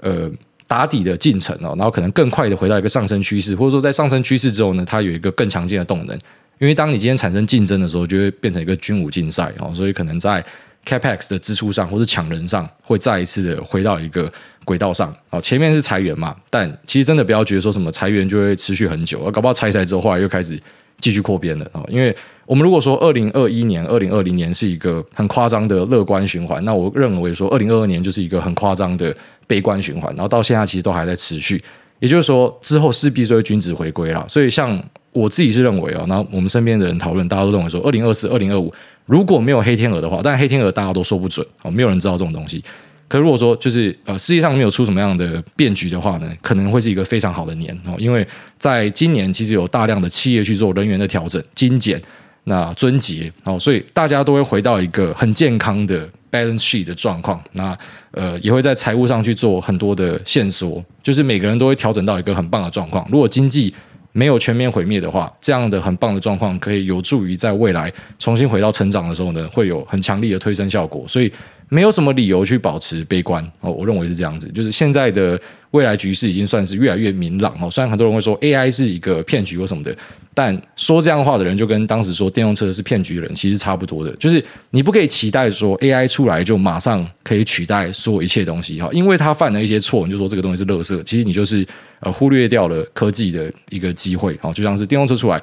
[0.00, 0.30] 呃
[0.66, 6.18] 打底的进程哦，然后可能更快的回到一个上升趋势，或者说在上升趋势之后呢，它有一个更强劲的动能。
[6.58, 10.44] 因为当你今天产生竞争的时候，就会变成一个军武竞赛哦，所以可能在
[10.84, 14.32] Capex 的支出上，或是抢人上，会再一次的回到一个
[14.64, 15.14] 轨道上。
[15.30, 20.60] 哦，前面是裁员嘛，但其实真的不要觉得说什么裁员就会持续很久，搞不好裁一裁之后，后来又开始
[20.98, 21.84] 继续扩编了啊。
[21.88, 22.14] 因为
[22.46, 29.14] 我们如果说二零二一年、二零二零年是一个很夸张的乐观循环，那我认为说二零二二年就是一个很夸张的
[29.46, 31.62] 悲观循环，然后到现在其实都还在持续。
[32.00, 34.24] 也就是说，之后势必是会均值回归了。
[34.28, 34.80] 所以，像
[35.12, 38.72] 我自己是认为啊，那我们身边的人讨论，大家都认为说，二零二四、二零二五
[39.06, 42.62] 如果没有黑天鹅的话，但黑天鹅大家都说不准哦，没有人知道这种东西。
[43.08, 48.26] 可如果说就是呃，世界上没有出什么样的变局的话呢，可能会是一个非常好的年哦，因为
[48.58, 51.98] 在今年其实有大量的企业去做人员的调整、精简、
[52.44, 57.42] 那尊节哦，所以大家都会回到一个很健康的 balance sheet 的状况。
[57.52, 57.74] 那
[58.10, 63.08] 呃，也会在财务上去做很多的线索，就是每个人都会调整到一个很棒的状况。
[63.10, 63.72] 如果经济
[64.12, 71.04] 没有全面毁灭的话，这样的很棒的状况可以有助于在未来重新回到成长的时候呢，会有很强力的推升效果。
[71.06, 71.32] 所以。
[71.70, 75.38] 没有什么理由去保持悲观哦，我认为是这样子，就是现在的
[75.72, 77.70] 未来局势已经算是越来越明朗哦。
[77.70, 79.94] 虽然很多人会说 AI 是一个骗局或什么的，
[80.34, 84.10] 但说这样的话的人就跟当时说电动车是骗局的人其实差不多的。
[84.16, 91.66] 就是你不可以期待说 AI 出来就马上可以取代所有一切东西哈，因为他犯了一些错，你就说这个东西是垃圾，其实你就是
[92.00, 94.52] 呃忽略掉了科技的一个机会哦。
[94.52, 95.40] 就像是电动车出来，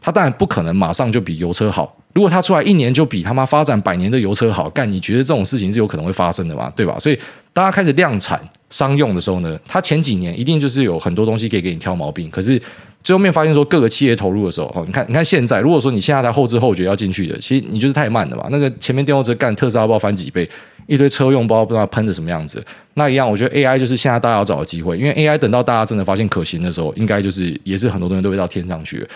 [0.00, 1.96] 它当然不可能马上就比油车好。
[2.14, 6.70] 如果它出来一年就比他妈发展百年的油车好干，你觉得这种事情是有可能会发生的吗？
[6.76, 6.98] 对吧？
[6.98, 7.18] 所以
[7.54, 8.38] 大家开始量产
[8.72, 12.28] 商用的时候呢，它前几年一定就是有很多东西可以给你挑毛病。
[12.28, 12.60] 可是
[13.04, 18.46] 最后面发现说各个企业投入的时候，哦，你看，你看现在，如果说你现在才后知后觉要进去的，其实你就是太慢了嘛。
[18.50, 20.48] 那个前面电动车干特斯拉不知道翻几倍，
[20.86, 22.64] 一堆车用包不知道喷的什么样子。
[22.94, 29.06] 那一样，我觉得 AI 就是现在大家要找的机会，因为 AI 等到大家真的发现可行的时候，应该就是也是很多东西都会到天上去。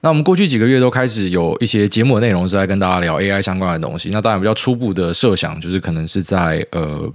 [0.00, 4.10] 那我们过去几个月都开始有一些节目的内容是在跟大家聊 AI 相关的东西。
[4.10, 7.12] 那当然比较初步的设想就是可能是在呃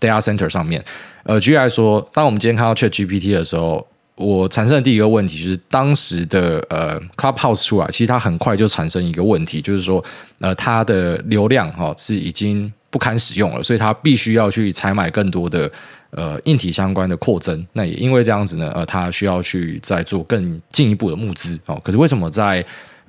[0.00, 0.82] data center 上面。
[1.24, 10.04] 呃，举例来说，当我们今天看到 ChatGPT 的时候，我产生的第一个问题就是当时的呃 Clubhouse 出来，其实它很快就产生一个问题，就是说
[10.40, 15.70] 呃它的流量哈是已经不堪使用了，所以它必须要去采买更多的。
[16.14, 21.80] 呃，硬体相关的扩增，那也因为这样子呢，呃，它需要去再做更进一步的募资哦。
[21.82, 22.62] 可是为什么在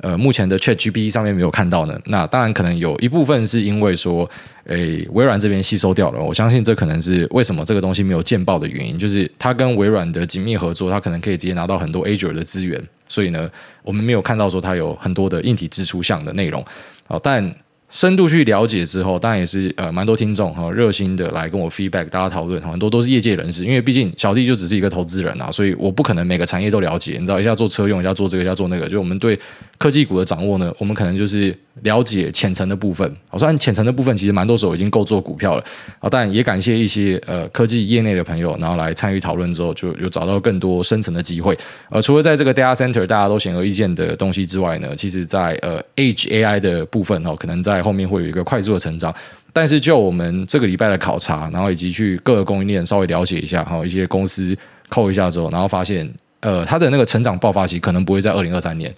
[0.03, 1.97] 呃目前的 ChatGPT 上面没有看到呢？
[2.05, 4.29] 那当然可能有一部分是因为说，
[4.65, 6.21] 诶，微软这边吸收掉了。
[6.21, 13.49] 我相信这可能是为什么这个东西没有见报的原因，就是它跟微软的紧密合作，它可能可以直接拿到很多 Azure 的资源，所以呢，
[13.81, 16.63] 我们没有看到说它有很多的硬体支出项的内容。
[17.07, 17.53] 好，但。
[17.93, 29.39] 深度去了解之后，当然也是呃蛮多听众哈热心的来跟我 feedback，大家讨论，很多都是业界人士，因为毕竟小弟就只是一个投资人啊，所以我不可能每个产业都了解，你知道一下做车用，一下做这个，一下做那个，就我们对
[29.77, 33.15] 科技股的掌握呢，我们可能就是了解浅层的部分。
[33.29, 35.63] 好，虽然浅层的部分其实蛮多时候已经够做股票了，
[35.99, 41.55] 啊，但也感谢一些呃科技业内的朋友，然后来参与讨论之后，就有找到更多深层的机会。
[41.91, 48.63] 呃，除了在这个 data center 大家都显而易见的东西之外呢，其实在呃 Edge AI 的部分哦，可能在后面会有一个快。
[48.63, 49.13] 速的成长，
[49.51, 58.89] 但是就我们这个礼拜的考察，然后以及去各个供应链稍微了解一下，哈，一些公司扣一下之后，然后发现，呃，它的那个成长爆发期可能不会在二零二三年，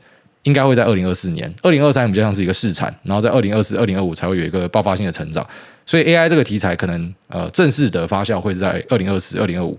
[0.43, 1.51] 应该会在二零二四年。
[1.63, 5.43] 二零二三比较像是一个试产，然后在二零二四、二零二五才会有一个爆发性的成长。
[5.83, 9.75] 所以 AI 这个题材可能呃正式的发酵会在二零二四、二零二五。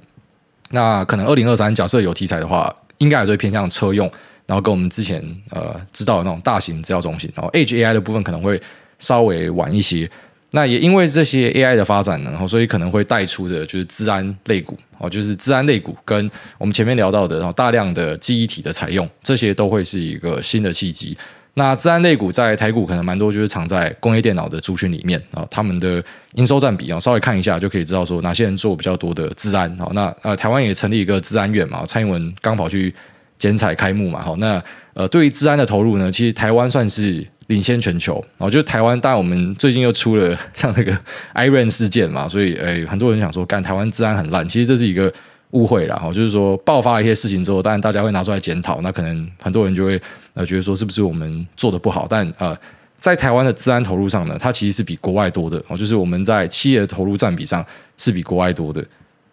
[0.70, 4.10] 那可能二零二三假设有题材的话，应该还是会偏向车用，
[4.46, 8.60] 然后跟我们之前呃知道的那种大型资料中心，然后 Edge AI 的部分可能会。
[8.98, 10.08] 稍微晚一些，
[10.52, 21.16] 那也因为这些 AI 的发展呢，然后所以可能会带出的就是治安类股哦，就是治安类股跟我们前面聊到的，然后大量的记忆体的采用，这些都会是一个新的契机。
[21.58, 26.04] 那治安类股在台股可能蛮多，就是藏在工业电脑的族群里面啊，他们的
[26.34, 29.74] 营收占比啊，稍微看一下就可以知道说哪些人做比较多的治安。
[29.78, 32.94] 好，那呃，台湾也成立一个治安院嘛，蔡英文刚跑去
[33.38, 34.62] 剪彩开幕嘛，好，那
[34.94, 37.26] 呃，对于治安的投入呢，其实台湾算是。
[37.46, 40.92] 领先全球，然后就台湾，当然我们最近又出了 像那个
[41.36, 45.12] Iron 事件嘛，所以诶，很多人想说，干台湾治安很烂，其实这是一个
[45.52, 50.02] 误会啦，哈，就是说爆发了一些事情之后，当然大家会拿出来检讨，那可能很多人就会
[50.34, 52.58] 呃觉得说是不是我们做的不好，但呃，
[52.98, 57.64] 在台湾的治安投入上呢，它其实是比国外多的，哦，就是我们在企业的投入占比上
[57.96, 58.84] 是比国外多的。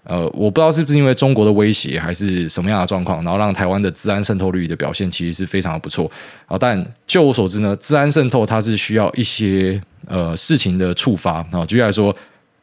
[0.05, 6.11] 呃，我不知道是不是因为中国的威胁，还是什么样的状况，然后让台湾的资安渗透率的表现其实是非常的不错。
[6.45, 11.65] 好，但就我所知呢，资安渗透它是需要一些呃事情的触发啊。
[11.65, 12.13] 举例来说，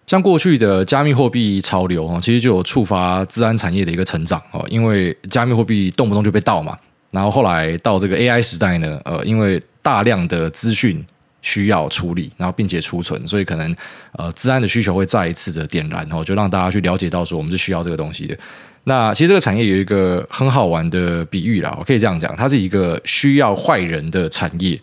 [0.07, 4.61] 像过去的加密货币潮流啊，其实就有触发资安产业的一个成长啊。
[4.69, 6.77] 因为加密货币动不动就被盗嘛，
[7.11, 11.03] 然后后来到这个 AI 时代呢，呃，因为大量的资讯
[11.43, 13.75] 需要处理，然后并且储存，所以可能
[14.13, 18.37] 呃，资安的需求会再一次的点燃，然后就让大家去了解到说我们是需要这个东西的。
[18.85, 24.81] 那其实这个产业有一个很好玩的比喻啦，我可以这样讲，它是一个需要坏人的产业，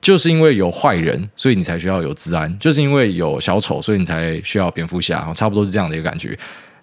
[0.00, 6.36] 就是因为有坏人，所以你才需要有资安，就是因为有小丑，所以你才需要蝙蝠侠，差不多是这样的一个感觉。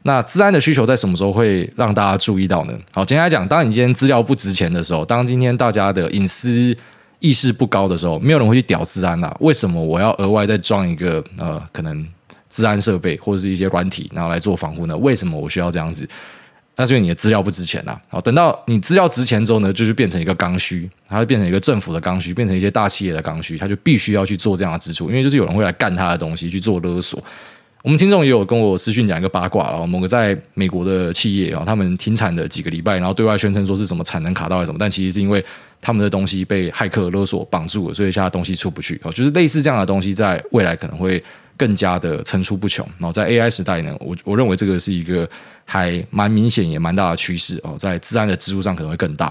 [0.04, 2.74] 那资安的需求在什么时候会让大家注意到呢？
[2.92, 6.76] 好，简单来讲，当你今天资料不值钱的时候，当今天大家的隐私
[7.24, 9.34] 意识不高的时候，没有人会去屌治安呐。
[9.40, 12.06] 为什么我要额外再装一个呃，可能
[12.50, 14.98] 治安设备或者是一些软体，然后来做防护呢？
[14.98, 16.06] 为什么我需要这样子？
[16.76, 17.98] 那是因为你的资料不值钱呐。
[18.10, 27.24] 好，等到你资料值钱之后呢，就是变成一个刚需，它会变成一个政府的刚需，变成一些大企业的刚需，它就必须要去做这样的支出，因为就是有人会来干他的东西去做勒索。
[27.84, 35.44] 我们听众也有跟我私讯讲一个八卦，然后某个在美国的企业啊，他们停产的几个礼拜，然后对外宣称说是什么产能卡到了什么，但其实是因为
[35.82, 38.96] 他们的东西被骇客勒索绑住了，所以现在东西出不去。
[39.14, 41.22] 就是类似这样的东西，在未来可能会
[41.58, 42.88] 更加的层出不穷。
[42.98, 45.30] 然后在 AI 时代呢，我我认为这个是一个
[45.66, 49.30] 还蛮明显也蛮大的趋势哦，在治安的支出上可能会更大。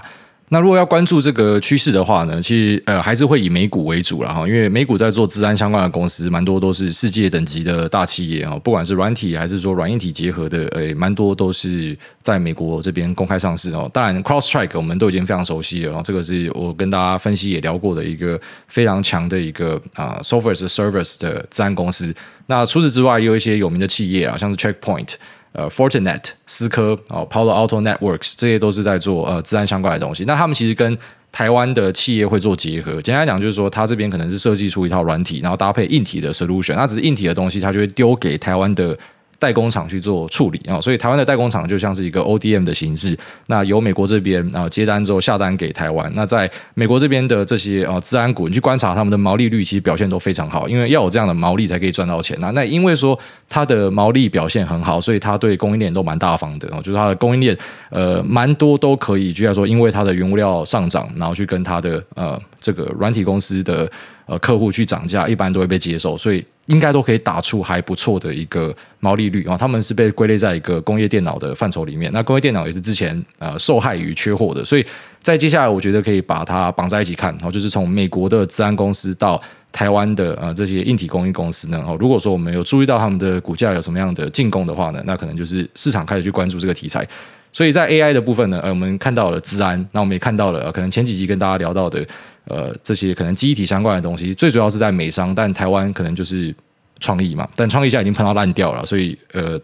[0.49, 13.89] 那如果要关注这个趋势的话呢，其实呃还是会以美股为主了哈，因为美股在做资安相关的公司，蛮多都是世界等级的大企业啊，不管是软体还是说软硬体结合的，诶，蛮多都是在美国这边公开上市哦。
[13.91, 22.13] 当然，CrossTrack 我们都已经非常熟悉了，这个是我跟大家分析也聊过的一个非常强的一个啊 Software service 的资安公司。
[22.45, 25.15] 那除此之外，也有一些有名的企业啊，像是 Checkpoint。
[25.53, 30.25] 呃，Fortinet、思科、哦，Palo Auto Networks，这些都是在做呃资安相关的东西。
[30.25, 30.97] 那他们其实跟
[31.31, 33.01] 台湾的企业会做结合。
[33.01, 36.75] 简单来讲，就是说他这边可能是设计出一套软体，然后搭配硬体的 solution。
[36.75, 38.97] 那只是硬体的东西，他就会丢给台湾的。
[39.43, 43.17] 代工厂去做处理啊，所以台湾的代工厂就像是一个 ODM 的形式。
[43.47, 46.09] 那由美国这边啊接单之后下单给台湾。
[46.15, 50.69] 那在美国这边的这些啊资安股，你去观察他们的毛利率，其实表现都非常好。
[50.69, 52.37] 因为要有这样的毛利才可以赚到钱。
[52.39, 57.57] 那那因为说它的毛利表现很好，所以它对供应链都蛮大方的啊，就是它的供应链
[57.89, 63.91] 呃蛮多都可以，就像说因为它的原物料上涨，然后去跟它的呃这个软体公司的
[64.25, 66.43] 呃客户去涨价，一般都会被接受，所以。
[66.67, 69.57] 应该都可以打出还不错的一个毛利率啊！
[69.57, 72.09] 他们是被归类在一个工业电脑的范畴里面。
[72.13, 74.85] 那工业电脑也是之前呃受害于缺货的，所以
[75.21, 77.31] 在接下来我觉得可以把它绑在一起看。
[77.31, 79.39] 然后就是从美国的资安公司到
[79.73, 87.05] 台湾的呃这些硬体供应公司呢，哦，如果说我们有注意到他们的股价有什么样的进攻的话呢，那可能就是市场开始去关注这个题材。
[87.51, 92.07] 所以在 AI 的部分呢，呃，我们看到了资安，那我们也看到了可能前几集跟大家聊到的。
[92.45, 96.53] 呃，这些可能机体相关的东西，最主要是在美商，但台湾可能就是
[96.99, 97.47] 创意嘛。
[97.55, 99.59] 但创意现在已经碰到烂掉了，所以呃，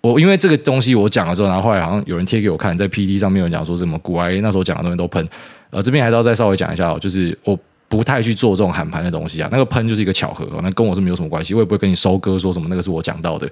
[0.00, 5.26] 我因为这个东西我讲了之后，然后后来好像有人贴给我看，在 P D 上面有人讲说什么古埃那时候讲的东西都喷。
[5.70, 13.50] 呃，这边还是要再稍微讲一下，就是我不太去做这种喊盘的东西啊，那个喷就是一个巧合，那跟我是没有什么关系，我也不会跟你收割说什么那个是我讲到的。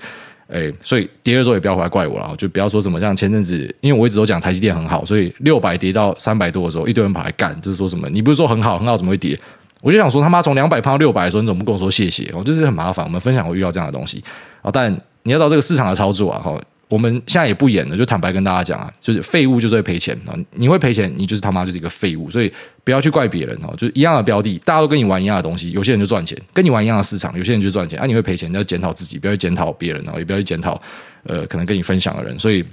[0.49, 9.37] 哎，所以跌的时候也不要回来怪我了，就不要说什么像前阵子，因为我一直都讲台积电很好，所以六百跌到三百多的时候，一堆人跑来干，就是说什么你不是说很好很好，怎么会跌？
[9.83, 12.31] 我就想说他妈从两百胖到六百的时候，你怎么不跟我说谢谢？
[12.33, 13.05] 我就是很麻烦。
[13.05, 14.23] 我们分享会遇到这样的东西
[14.63, 14.93] 啊，但
[15.25, 16.43] 你要知道这个市场的操作啊，
[16.89, 20.33] 我们现在也不演了，就坦白跟大家讲啊，就是废物就是会赔钱啊！
[20.53, 22.53] 你会赔钱，你就是他妈就是一个废物，所以
[22.85, 23.75] 不要去怪别人哦。
[23.77, 27.99] 就是一样的标的，大家都跟你玩一样的东西，有些人就赚钱；跟你玩一样的市场，有些人就赚钱。
[27.99, 30.81] 啊，你会赔钱，你要检讨自己，不要去检讨别人哦，也不要去检讨
[31.25, 32.39] 呃可能跟你分享的人。
[32.39, 32.65] 所以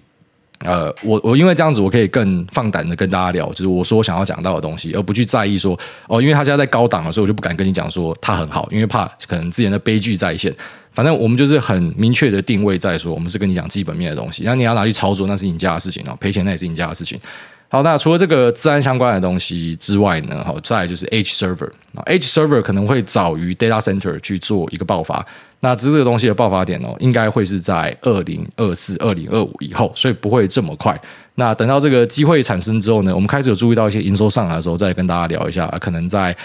[0.60, 10.54] 呃，我我因为这样子，我可以更放胆的跟大家聊，就是我说我想要讲到的东西，而不去在意说哦，因为他现在在高档了，所以我就不敢跟你讲说他很好，因为怕可能之前的悲剧再现。
[10.94, 14.44] 反正我们就是很明确的定位在说，我们是跟你讲基本面的东西。
[14.46, 17.20] 那你要拿去操作，那是你家的事情啊，赔钱那也是你家的事情。
[17.68, 21.72] 好，那除了这个资安相关的东西之外呢，好，再就是 H Server。
[22.06, 25.26] Edge Server 可能会早于 Data Center 去做一个爆发。
[25.62, 30.96] 那只是这个东西的爆发点哦，应该会是在二零二四、二零二五以后，所以不会这么快。
[31.34, 36.36] 那等到这个机会产生之后呢，我们开始有注意到一些营收上来的时候，再跟大家聊一下，可能在。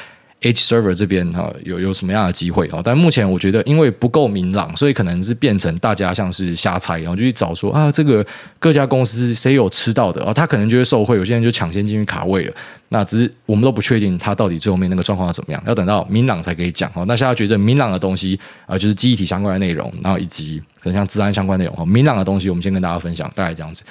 [0.40, 2.80] Edge Server 这边哈有有什么样的机会啊？
[2.82, 8.24] 但目前我觉得因为不够明朗，所以可能是变成大家像是瞎猜，然后就去找说啊，这个
[8.60, 10.32] 各家公司谁有吃到的啊？
[10.32, 12.54] 他可能就会受惠，有些人就抢先进去卡位了。
[12.90, 17.04] 那只是我们都不确定他到底最后面那个状况是怎么样，要等到明朗才可以讲哦。
[17.08, 23.82] 那现在觉得明朗的东西啊，就是记忆体相关的内容，然后以及可能像治安相关内容哈，明朗的东西我们先跟大家分享，大概这样子。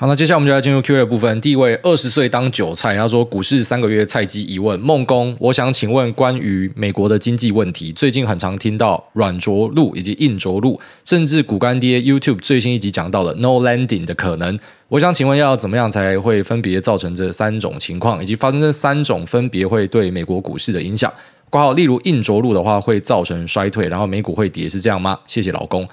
[0.00, 1.38] 好，那接下来我们就来进入 Q&A 的部分。
[1.42, 14.58] 第一位二十岁当韭菜，他说股市三个月菜鸡疑问，孟工，我想请问关于美国的经济问题，最近很常听到软着陆以及硬着陆，甚至股干爹 YouTube 最新一集讲到了 No Landing 的可能。
[14.88, 21.12] 我想请问要怎么样才会分别造成这三种情况，以及发生这三种分别会对美国股市的影响？
[21.50, 25.18] 括号，例如硬着陆的话会造成衰退，然后美股会跌，是这样吗？
[25.26, 25.86] 谢谢老公。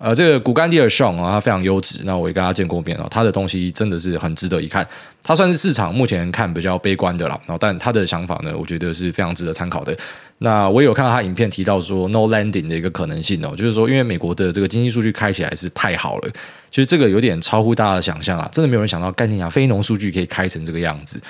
[0.00, 4.86] 呃，这个股干爹的 Sean 啊，他非常优质，那我也跟他见过面哦，他的东西真的是很值得一看。
[5.22, 9.94] 他算是市场目前看比较悲观的啦，然后但他的想法呢，我觉得是非常值得参考的。
[10.38, 16.30] 那我有看到他影片提到说 No Landing 的一个可能性哦，就是说因为美国的这个经济数据开起来是太好了，
[16.70, 21.20] 其实这个有点超乎大家的想象啊，真的没有人想到概念啊，非农数据可以开成这个样子。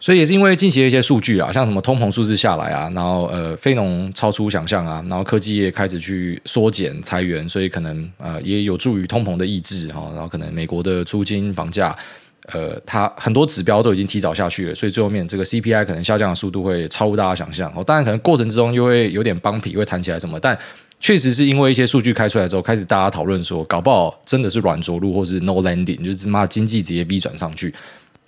[0.00, 11.94] 所以也是因为近期的一些数据啊，像什么通膨数字下来啊，然后呃非农超出想象啊，然后科技业开始去缩减裁员，所以可能呃也有助于通膨的抑制哈，然后可能美国的租金房价
[12.46, 17.84] 呃它很多指标都已经提早下去了，所以最后面这个 CPI 可能下降的速度会超乎大家想象哦。
[17.84, 20.58] 当然可能过程之中又会有点崩皮，会弹起来什么，但
[20.98, 27.74] 确实是因为一些数据开出来之后，开始大家讨论说，搞不好真的是软着陆或是 no landing，就是妈经济直接 V 转上去。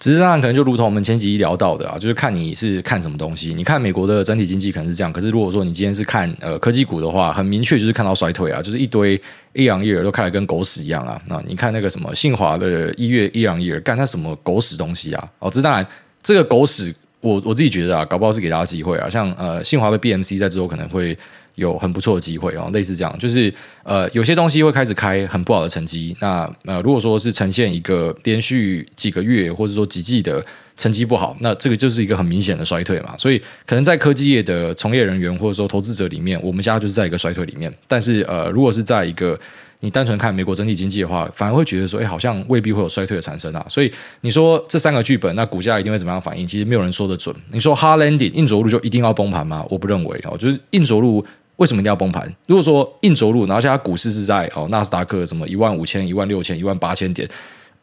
[0.02, 3.54] 只是当然可能就如同我们前几集聊到的啊，就是看你是看什么东西。
[3.54, 9.16] 你看美国的整体经济可能是这样，可是如果说你今天是看呃科技股的话，很明确就是看到衰退啊，就是一堆
[9.54, 11.22] year on year 都看得跟狗屎一样啊。
[11.28, 15.30] 那你看那个什么信华的一月 year on year 干它什么狗屎东西啊？
[15.38, 15.86] 哦，这当然
[16.20, 19.08] 这个狗屎，我我自己觉得啊，搞不好是给大家机会啊。
[19.08, 21.16] 像呃信华的 BMC 在之后可能会。
[21.56, 26.16] 有很不错的机会哦，类似这样，就是呃，有些东西会开始开很不好的成绩。
[26.20, 30.44] 那呃，如果说是呈现一个连续几个月或者说几季的
[30.76, 33.14] 成绩不好，那这个就是一个很明显的衰退嘛。
[33.18, 37.72] 所以可能在科技业的从业人员或者说投资者里面，我们现在就是在一个衰退里面。
[37.86, 39.38] 但是呃，如果是在一个
[39.80, 43.66] 你单纯看美国整体经济的话，反而会觉得说，哎，好像未必会有衰退的产生啊。
[43.68, 46.46] 所以你说这三个剧本，那股价一定会怎么样反应？
[46.46, 47.34] 其实没有人说得准。
[47.50, 49.66] 你说 hard landing 硬着陆就一定要崩盘吗？
[49.68, 51.24] 我不认为哦，就是硬着陆。
[51.62, 52.28] 为什么一定要崩盘？
[52.46, 57.28] 如果说硬着陆，然后现在股市是在哦纳斯达克什么一万五千、一万六千、一万八千点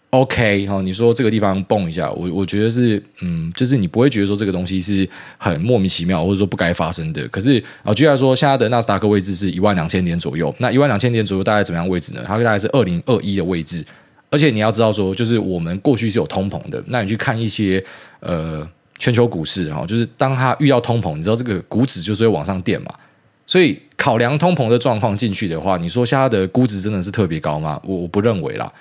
[0.09, 7.25] ，OK 哦，你说这个地方崩一下，我我觉得是嗯，就是你不会觉得说这个东西是很莫名其妙，或者说不该发生的。
[7.29, 12.21] 可是啊，举例来说，现在的纳斯达克位置是一万两千点左右，那一万两千点左右大概怎么样位置呢？
[12.27, 13.85] 它大概是二零二一的位置，
[14.29, 17.81] 而且你要知道说，就是我们过去是有通膨的，那你去看一些
[18.19, 22.93] 呃全球股市哈，就是当它遇到通膨，你知道这个股指就是会往上垫嘛。
[23.49, 27.81] 所以考量通膨的状况进去的话，你说现在的估值真的是特别高吗？
[27.83, 28.71] 我我不认为啦。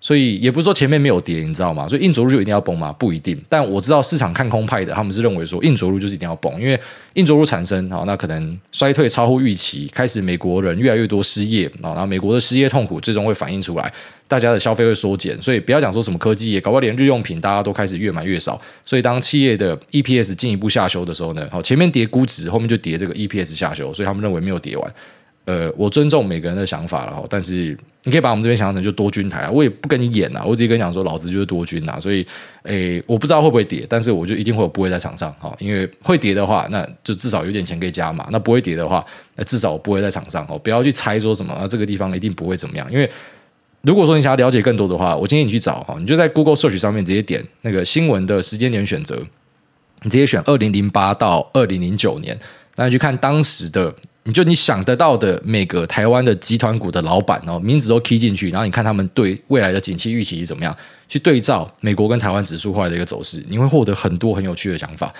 [0.00, 1.86] 所以也不是说前面没有跌，你知道吗？
[1.86, 2.90] 所以硬着陆就一定要崩吗？
[2.94, 3.38] 不一定。
[3.50, 6.80] 但我知道市场看空派的，他们是认为说硬着陆就是一定要崩，因为
[7.14, 13.92] 硬着陆产生，好，那可能衰退超乎预期，开始美国人越来越多失业，啊，然后美国的失业痛苦最终会反映出来，
[14.26, 15.40] 大家的消费会缩减。
[15.42, 18.58] 所以不要讲说什么科技业，搞不好连日用品大家都开始越买越少。
[18.86, 24.94] 所以当企业的 EPS 进一步下修的时候呢，好，前面跌估值，后面就跌这个 EPS 下修，所以他们认为没有跌完。
[25.46, 32.24] 呃，我尊重每个人的想法了哈，但是你可以把我们这边想象成就多军台啊，我也不跟你演啊，我直接跟你讲说，老子就是多军啊，所以，
[32.62, 43.10] 诶，我不知道会不会跌，但是我就一定会有不会在场上哈，因为会跌的话，那就至少有点钱可以加码，那不会跌的话，那至少我不会在场上哦，不要去猜说什么啊，这个地方一定不会怎么样，因为
[43.82, 49.20] 如果说你想要了解更多的话，我建议你去找哈，你就在 Google Search 上面直接点那个新闻的时间点选择，
[50.02, 52.38] 你直接选二零零八到二零零九年，
[52.76, 53.96] 那你去看当时的。
[54.24, 60.76] 你就你想得到的每个台湾的集团股的老板哦，名字都 key 进去，然后你看他们对未来的景气预期是怎么样，
[61.08, 65.12] 去对照美国跟台湾指数后来的一个走势，你会获得很多很有趣的想法。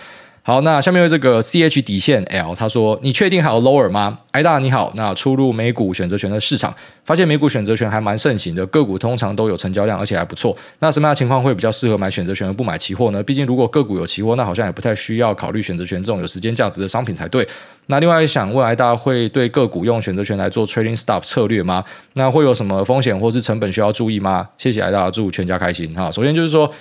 [0.42, 6.74] 好，那下面有这个 C H 底线 L，他说：“你确定还有 lower 吗？”艾大你好，那初入美股选择权的市场，
[7.04, 10.56] 发现美股选择权还蛮盛行的，个股通常都有成交量，而且还不错。
[10.78, 13.22] 那什么样的情况会比较适合买选择权而不买期货呢？
[13.22, 17.46] 毕竟如果个股有期货，那好像也不太需要考虑选择权这种有时间价值的商品才对。
[17.86, 21.84] 那另外想问艾大家，会对个股用选择权来做 trading stop 策略吗？
[22.14, 24.48] 那会有什么风险或是成本需要注意吗？
[24.56, 26.10] 谢谢艾大，祝全家开心哈。
[26.10, 26.72] 首先就是说。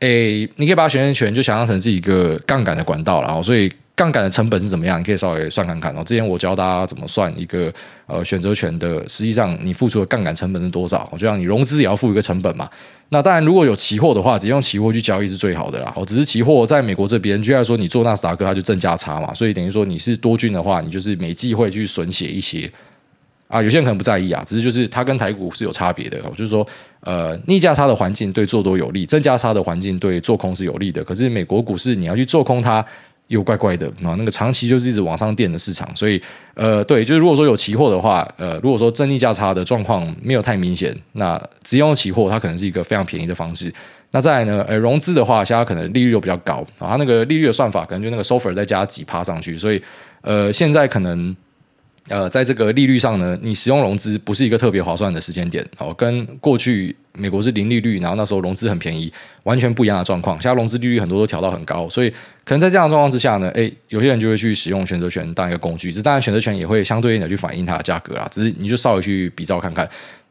[0.00, 5.00] 诶，你可以把选择权就想象成是一个杠杆的管道，然后所以杠杆的成本是怎么样？
[5.00, 6.04] 你可以稍微算看看哦。
[6.04, 7.72] 之前我教大家怎么算一个
[8.06, 11.10] 呃选择权的，实际上你付出的杠杆成本是多少？
[11.12, 12.68] 就像你融资也要付一个成本嘛。
[13.08, 15.90] 那当然，如果有期货的话，直接用期货去交易是最好的啦。
[15.96, 22.70] 哦，只是期货在美国这边，居然说你做纳斯达克，它就正价差嘛，所以等于说你是多军的话，你就是每季会去损写一些。
[23.48, 26.66] 啊，有些人可能不在意啊，只是就是它跟台股是有差别的，就是说，
[27.00, 31.04] 呃，逆价差的环境对做多有利，正价差的环境对做空是有利的。
[31.04, 32.84] 可是美国股市你要去做空它，
[33.28, 36.20] 又怪怪的啊，那个长期就是一直往上垫的市场，所以，
[36.54, 43.72] 呃，对，就是如果说有期货的话，呃，如果说正逆价差的状况没有太明显，那直接用期货它可能是一个非常便宜的方式。
[44.10, 49.80] 那再来呢，呃，融资的话，现在可能利率又比较高啊，它那个利率的算法可能就那个 SOFR 再加几趴上去，所以，
[50.22, 51.36] 呃，现在可能。
[52.08, 60.40] 呃，在这个利率上呢，你使用融资不是一个特别划算的时间点哦，跟过去美国是零利率，然后那时候融资很便宜，完全不一样的状况。
[60.40, 62.10] 现在融资利率很多都调到很高，所以
[62.44, 65.90] 可能在这样的状况之下呢，诶，有些人就会去使用选择权当一个工具。
[65.92, 69.88] 这当然，选择权也会相对应的去反映它的价格啦，只是你就稍微去比照看看。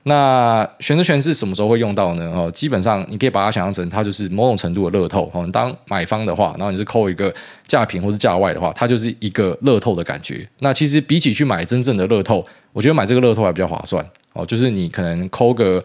[0.07, 2.31] 那选择权是什么时候会用到呢？
[2.31, 5.31] 哦，基本上你可以把它想象成它就是某种程度的乐透。
[5.33, 7.33] 哦，当买方的话，然后你是扣一个
[7.65, 10.47] 价平或是价外的话，它就是一个乐透的感觉。
[10.59, 14.05] 那其实比起去买真正的乐透，我觉得买这个乐透还比较划算。
[14.33, 15.83] 哦，就是你可能扣个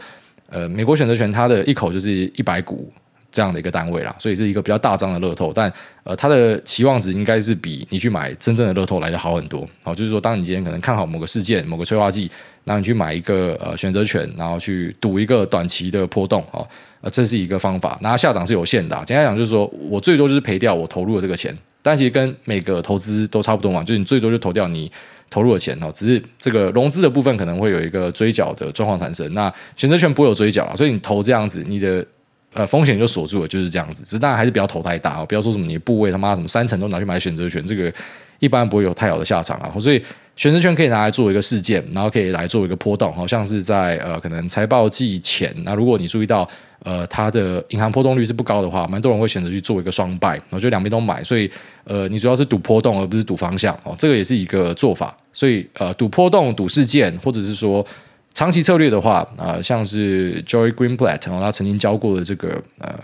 [0.50, 2.92] 呃美国选择权，它的一口就是一百股。
[3.32, 5.72] 这样的一个单位啦，所以是一个比较大张的乐透，但
[6.02, 9.68] 呃，它的期望值应该是比你去买真正的乐透来的好很多。
[9.82, 12.30] 好，就是说，当你今天可能看好某个事件、某个催化剂，
[12.64, 16.66] 然后你去买一个呃选择权，然后去赌一个短期的波动，哦，
[17.02, 17.96] 呃，这是一个方法。
[18.02, 24.90] 那下档是有限的，简单讲就是说我最多就是赔掉我投入的这个钱，但其实跟每个投资都差不多嘛，就是你最多就投掉你
[25.28, 29.32] 投入的钱哦，只是这个融资的部分可能会有一个追缴的状况产生。
[29.34, 32.04] 那选择权不会有追缴了，所以你投这样子，你的。
[32.52, 34.02] 呃，风险就锁住了，就是这样子。
[34.02, 37.92] 只是当然还是不要投太大哦，不要说什么你部位他妈什么三成都拿去买选择权，这个
[38.40, 39.72] 一般不会有太好的下场啊。
[39.78, 40.02] 所以
[40.34, 45.54] 选择权可以拿来做一个事件，然后可以来做一个波动，好像是在呃可能财报季前。
[45.62, 46.48] 那如果你注意到
[46.82, 51.22] 呃它的银行波动率是不高的话，蛮多人会选择去做一个双败，我觉得两边都买。
[51.22, 51.48] 所以
[51.84, 55.16] 呃，你主要是赌波动而不是赌方向哦，这个也是一个做法。
[55.32, 57.86] 所以呃，赌波动、赌事件，或者是说。
[58.32, 62.98] 长期策略的话，啊、像是 Joy Greenblatt 然后他曾经教过的这个呃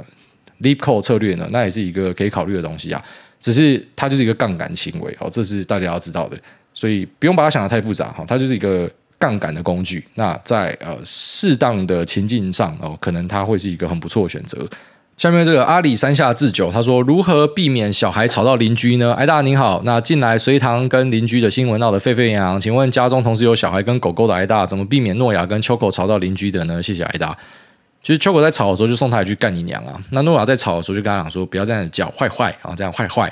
[0.63, 3.05] Leap Code 策略呢，那也是一个可以考虑的东西啊。
[3.39, 6.37] 只是它就是一个杠杆行为哦，这是大家要知道的，
[6.73, 10.03] 所以不用把它想得太复杂哈，它就是一个杠杆的工具。
[10.15, 14.67] 那在呃适当的情境上哦，可能它会是一个很不错的选择。
[15.17, 19.15] 下面这个阿里山下智久他说，如何避免小孩吵到邻居呢？
[19.15, 26.83] 艾大您好，那近来隋棠跟邻居的新闻闹得沸沸扬扬，请问家中同时有小孩跟狗狗的艾大，怎么避免诺亚跟秋口吵到邻居的呢？
[26.83, 27.35] 谢谢艾大。
[28.03, 33.23] 其实秋口在吵的时候就送他一句干你娘啊，那诺亚在吵的时候就跟他讲说不要这样叫坏坏，啊这样坏坏，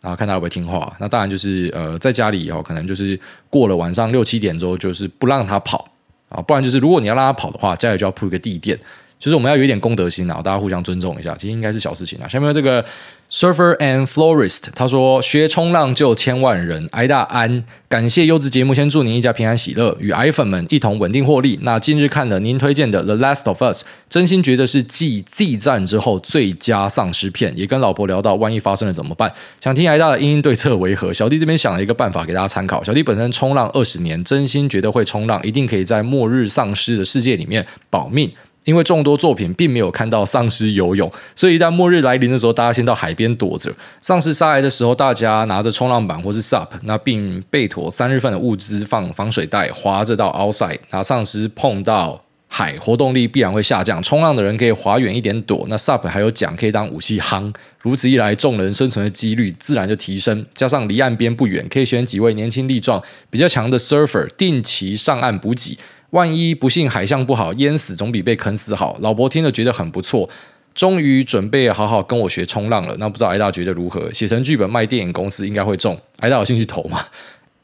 [0.00, 0.94] 然后看他会不会听话。
[1.00, 3.18] 那当然就是呃在家里以后可能就是
[3.50, 5.88] 过了晚上六七点之后就是不让他跑
[6.28, 8.78] 啊，不然就是如果你要让他跑的话，家里就要铺一个地垫。
[9.22, 12.26] 就是我们要有一点公德心啊，大家互相尊重一下，其实应该是小事情啊。
[12.26, 12.84] 下面这个
[13.30, 21.56] Surfer and Florist 他说，学冲浪救千万人，挨大安，感谢优质节目，先祝您一家平安喜乐，与爱粉们一同稳定获利。
[21.62, 31.12] 那近日看了您推荐的 The Last of Us，真心觉得是继 Z 战之后最佳丧尸片，也跟老婆聊到万一发生了怎么办，想听挨大的因应对策为何？
[31.12, 32.82] 小弟这边想了一个办法给大家参考。
[32.82, 38.28] 小弟本身冲浪二十年，真心觉得会冲浪一定可以在末日丧尸的世界里面保命。
[38.64, 43.72] 因为众多作品并没有看到丧尸游泳，所以一旦末日来临的时候，大家先到海边躲着。
[44.00, 50.78] 丧尸杀来的时候，大家拿着冲浪板或是 SUP，那并备妥三日份的物资，放防水袋，划着到 outside。
[50.90, 54.00] 那丧尸碰到海，活动力必然会下降。
[54.02, 57.52] 冲浪的人可以划远一点躲，那 SUP 还有桨可以当武器夯。
[57.80, 60.46] 如此一来，众人生存的几率自然就提升。
[60.54, 65.78] 加上离岸边不远，可以选几位年轻力壮、比较强的 surfer 定期上岸补给。
[66.12, 68.96] 万一不幸海象不好，淹死总比被坑死好。
[69.00, 70.28] 老婆听了觉得很不错，
[70.74, 72.94] 终于准备好好跟我学冲浪了。
[72.98, 74.12] 那不知道艾大觉得如何？
[74.12, 75.98] 写成剧本卖电影公司应该会中。
[76.18, 77.00] 艾大有兴趣投吗？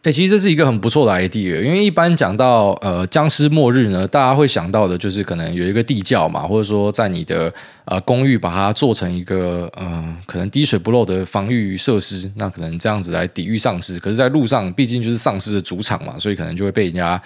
[0.04, 7.52] 诶，其实这是一个很不错的 idea，因为一般讲到呃僵尸末日呢，大家会想到的就是可能有一个地窖嘛，或者说在你的
[7.84, 13.98] 呃公寓把它做成一个呃可能滴水不漏的防御设施，那可能这样子来抵御丧尸。
[13.98, 17.20] 可是，在路上毕竟就是丧尸的主场嘛，所以可能就会被人家。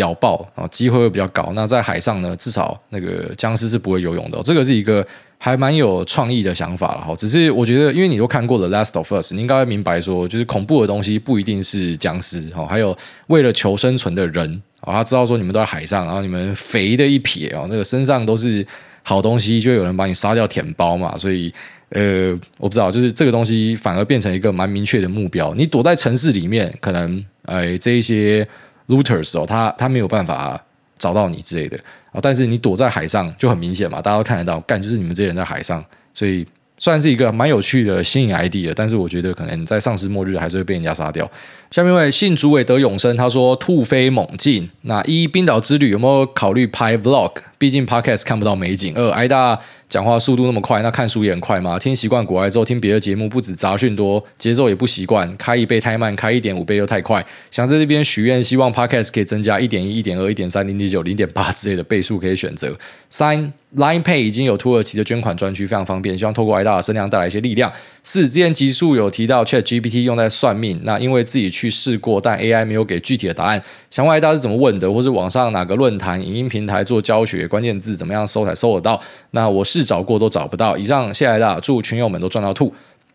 [0.00, 1.52] 咬爆啊，机会会比较高。
[1.54, 4.42] 那在海上呢，至少那个僵尸是不会游泳的哦。
[4.42, 5.06] 这个是一个
[5.38, 7.14] 还蛮有创意的想法了哈。
[7.14, 12.66] 只是我觉得，因为你都看过了《Last of Us》，你应该明白说，就是恐怖的东西不一定是僵尸哈。
[12.66, 12.96] 还有
[13.28, 18.66] 为了求生存的人啊，他知道说你们都在海上，然后你们肥的一撇哦，那个身上都是
[19.02, 21.16] 好东西，就有人把你杀掉舔包嘛。
[21.16, 21.52] 所以
[21.90, 25.54] 呃，我不知道，就是这个东西反而变成一个蛮明确的目标。
[25.54, 28.46] 你躲在城市里面，可能哎这一些。
[28.90, 30.62] Looters 哦，他他没有办法
[30.98, 31.78] 找到你之类的
[32.12, 35.82] 啊，但是你躲在海上就很明显嘛，大家都看得到，干就是你们这些人在海上，
[36.12, 41.30] 所以算是一个蛮有趣的新颖 ID 的但是我觉得可能在丧尸末日还是会被人家杀掉。
[41.70, 47.32] 下面一位信主委得永生，他说突飞猛进，那一冰岛之旅有没有考虑拍 vlog？
[47.58, 48.94] 毕竟 podcast 看不到美景。
[48.96, 49.60] 二挨大
[49.90, 51.76] 讲话速度那么快，那看书也很快吗？
[51.76, 55.36] 听习惯国外之后，听别的节目不止杂讯多，节奏也不习惯。
[55.36, 57.22] 开一倍太慢，开一点五倍又太快。
[57.50, 62.78] 想在这边许愿，希望 Podcast 可以增加一点一、一点二、一点三、零点九、零点八之类的倍数可以选择。
[63.10, 66.16] 三 Line Pay 已经有土耳其的捐款专区，非常方便。
[66.16, 67.72] 希望透过 AI 的声量带来一些力量。
[68.04, 73.60] 四之前集数有提到 Chat GPT 用在算命，那因为自己去试过，但 AI 没有给具体的答案。
[73.90, 79.00] 想问 AI 是怎么问的，或是网上哪个论坛、影音平台做教学，关键字怎么样搜才搜得到？
[79.32, 80.76] 那我是找过都找不到。
[80.76, 82.66] 以上，谢谢大，祝群友们都赚到吐。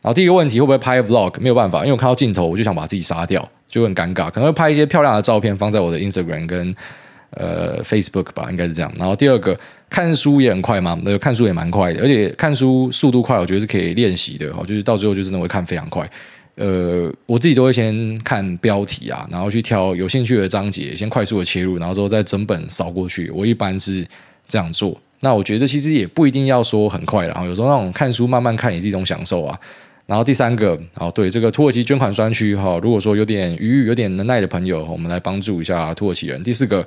[0.01, 1.39] 然后第一个问题，会不会拍 Vlog？
[1.39, 4.29] 没有办法，因为我看到镜头，我就想把自己杀掉，就很尴尬。
[4.29, 6.75] 可能会拍一些漂亮的照片，放在我的 Instagram 跟
[7.31, 8.91] 呃 Facebook 吧，应该是这样。
[8.97, 9.59] 然后第二个，
[9.89, 14.47] 看书也很快嘛，那个看书也蛮快的，而且看书速度快，我觉得是可以练习的。
[14.55, 16.07] 哦，就是到最后就真的会看非常快。
[16.55, 23.31] 呃，我自己都会先看标题啊，然后去挑有兴趣的章节，先快速的切入，然后之后再整本扫过去。
[23.31, 24.05] 我一般是
[24.47, 24.95] 这样做。
[25.21, 29.59] 那我觉得其实也不一定要说很快，然后有时候那种看书慢慢看也是一种享受啊。
[30.05, 36.43] 然后第三个，哦，对，这个土耳其捐款专区哈，如果说有点余裕、有点能耐的朋友，我们来帮助一下土耳其人。
[36.43, 36.85] 第四个，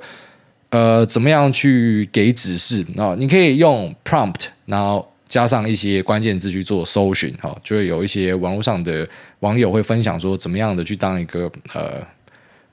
[0.69, 3.15] 呃，怎么样去给指示啊？
[3.17, 9.05] 你可以用 prompt，然后加上一些关键字去做搜寻，哈，就会有一些网络上的
[9.41, 12.01] 网友会分享说，怎么样的去当一个呃。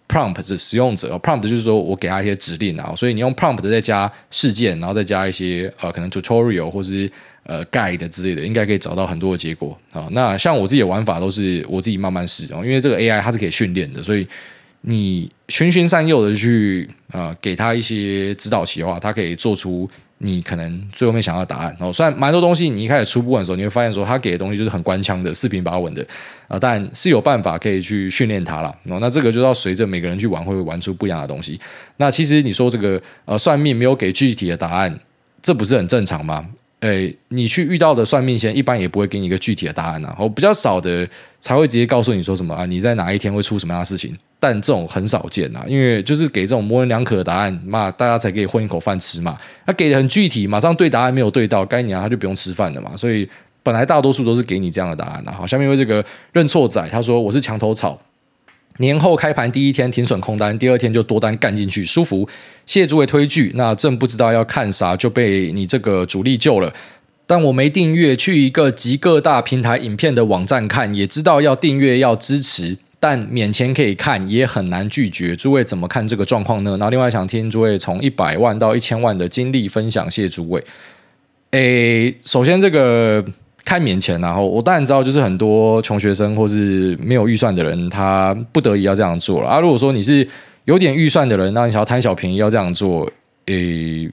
[0.08, 7.10] Prompt 的使用者，prompt 就是说我给他一些指令啊，所以你用 prompt 再加事件，然后再加一些呃可能 tutorial 或是
[7.44, 10.08] 呃 guide 之类的，应该可以找到很多的结果啊。
[10.12, 14.26] 那像我自己的玩法都是我自己慢慢试哦，因为这个 AI 它是可以训练的，所以
[14.82, 19.88] 你循循善诱的去呃给他一些指导棋的话，它可以做出。
[20.18, 26.06] 你可能最后面想要答案哦，虽然蛮多东西你一开始初步玩的时候，你会发现说他给的东西就是很官腔的、四平八稳的
[26.48, 28.98] 啊，但是有办法可以去训练它了哦。
[28.98, 31.60] 那这个就要随着每个人去玩，会玩出不一样的东西。
[31.98, 34.98] 那其实你说这个呃算命没有给具体的答案，
[35.42, 36.46] 这不是很正常吗？
[36.80, 41.08] 诶，你去遇到的算命先一般也不会给你一个具体的答案啊，我比较少的
[41.40, 44.16] 才会直接告诉你说什么啊，你在哪一天会出什么样的事情。
[44.38, 49.36] 但这种很少见呐，因为就是给这种模棱两可的答案，嘛，大家才可以混一口饭吃嘛。
[49.64, 52.96] 他给的很具体，马上对答案没有对到，该年他就不用吃饭了嘛。
[52.96, 53.28] 所以
[53.62, 55.32] 本来大多数都是给你这样的答案呐。
[55.32, 57.98] 好，下面为这个认错仔，他说我是墙头草，
[58.76, 62.28] 年后开盘第一天停损空单，第二天就多单干进去，舒服。
[62.66, 66.72] 谢谢诸位推剧，那正不知道要看啥，就被你这个主力救了。
[67.26, 72.76] 但我没订阅，去一个集各大平台影片的网站看，也知道要订阅要支持。
[72.98, 75.36] 但免钱可以看，也很难拒绝。
[75.36, 76.70] 诸位怎么看这个状况呢？
[76.72, 80.62] 然后另外想听诸位从一百万到一千万的经历分享，谢谢诸位。
[81.50, 83.24] 诶，首先这个
[83.64, 89.60] 看免钱，然后我当然知道，就是很多穷学生或是没有预算的人，他不得已要这样做了啊。
[89.60, 90.26] 如果说你是
[90.64, 93.10] 有点预算的人，那你想要贪小便宜要这样做，
[93.46, 94.10] 诶。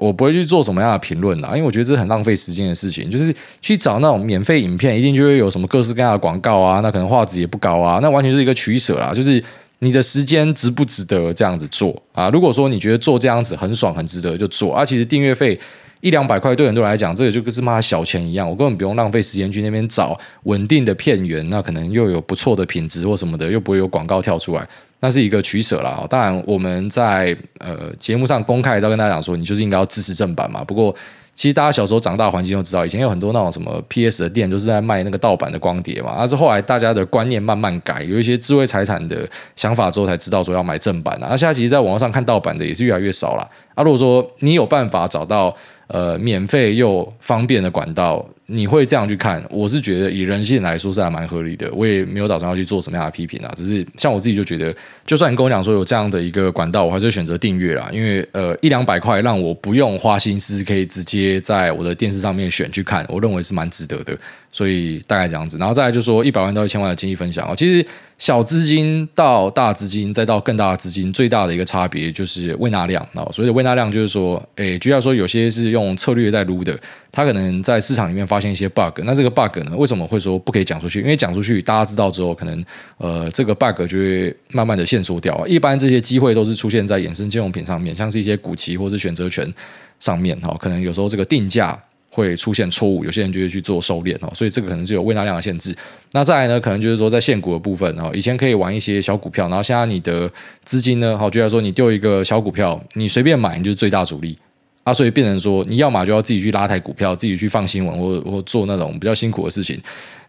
[0.00, 3.08] 我不会去做什么样的评论啦，因为我觉得这是很浪费时间的事情。
[3.08, 9.12] 就是去找那种免费影片，一定就会有什么各式各样的广告啊，那可能画质也不高啊，那完全是一个取舍啦。
[9.14, 9.40] 就是
[9.80, 12.30] 你的时间值不值得这样子做啊？
[12.30, 14.84] 如果说你觉得做这样子很爽很值得，就做啊。
[14.84, 15.58] 其实订阅费
[16.00, 24.66] 一两百块对很多人来讲，这个就跟是妈小钱一样，我根本不用浪费时间去那边找稳定的片源，那可能又有不错的品质或什么的，又不会有广告跳出来。
[25.00, 30.62] 那是一个取舍啦，当然我们在呃节目上公开要跟大家讲说，你就是应该要支持正版嘛。
[30.62, 30.94] 不过
[31.34, 36.16] 其实大家小时候长大环境都知道，以前有很多那种什么 PS 的店都是在卖那个盗版的光碟嘛。
[36.18, 39.26] 但是后来大家的观念慢慢改，有一些智慧财产的
[39.56, 41.28] 想法之后，才知道说要买正版啊。
[41.30, 43.50] 那现在其实在网络上看盗版的也是越来越少了。
[43.74, 48.22] 啊，如果说你有办法找到呃免费又方便的管道。
[48.52, 49.40] 你会这样去看？
[49.48, 51.70] 我是觉得以人性来说是还蛮合理的。
[51.72, 54.74] 我也没有打算要去做什么样的批评啊，只是像我自己就觉得，
[55.06, 57.88] 就算你跟我讲说有这样的一个管道，我还是选择订阅啦。
[57.92, 64.16] 因为呃一两百块让我不用花心思，可以直接在我的电视上面选去看，我认为是蛮值得的。
[64.52, 67.86] 所以大概这样子，然后再来就是说一百万到一千万的经济分享啊，其实
[68.18, 73.22] 小资金到大资金再到更大的资金，最大的一个差别就是胃纳量啊。
[73.30, 76.76] 所谓的胃纳量就是说，诶，就要说有些是用策略在撸的，
[77.12, 81.00] 他可能在市场里面发现一些 bug，那这个 bug 呢，为什么会说不可以讲出去？
[81.00, 82.64] 因为讲出去大家知道之后，可能
[82.98, 85.46] 呃这个 bug 就会慢慢的限缩掉。
[85.46, 89.52] 一般这些机会都是出现在衍生金融品上面，像是一些股期或者选择权
[89.98, 91.78] 上面哈，可能有时候这个定价。
[92.12, 95.72] 会出现错误，有些人就会去做收敛哦，所以这个可能是有胃纳量的限制。
[96.10, 100.28] 那再来呢，可能就是说在现股的部分哦，以前可以玩一些小股票，然后现在你的
[100.64, 104.36] 资金呢，好，就来说你丢一个小股票，你随便买，你就是最大主力
[104.84, 109.78] 啊，所以变成说，你要么就要自己去拉抬股票，自己去放新闻，或或做那种比较辛苦的事情。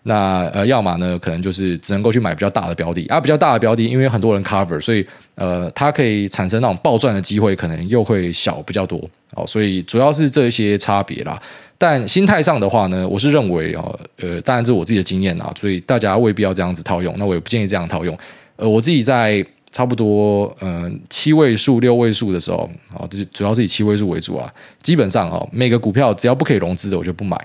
[0.04, 9.00] 那呃，要么呢，可能就是只能够去买比较大的标的啊，比较大的标的，因为很多人 cover，所以呃，它可以产生那种暴赚的机会，可能又会小比较多
[9.36, 9.46] 哦。
[9.46, 11.40] 所以主要是这些差别啦。
[11.78, 17.16] 但心态上的话呢，我是认为哦，呃，当然这是我自己的经验啊，所以大家未必要这样子套用。
[17.20, 18.18] 那我也不建议这样套用。
[18.56, 24.54] 呃，我自己在差不多呃七位数、六位数的时候，哦，这主要是以七位数为主啊。
[24.82, 27.40] 基本上哦，每个股票只要不可以融资的，我就不买。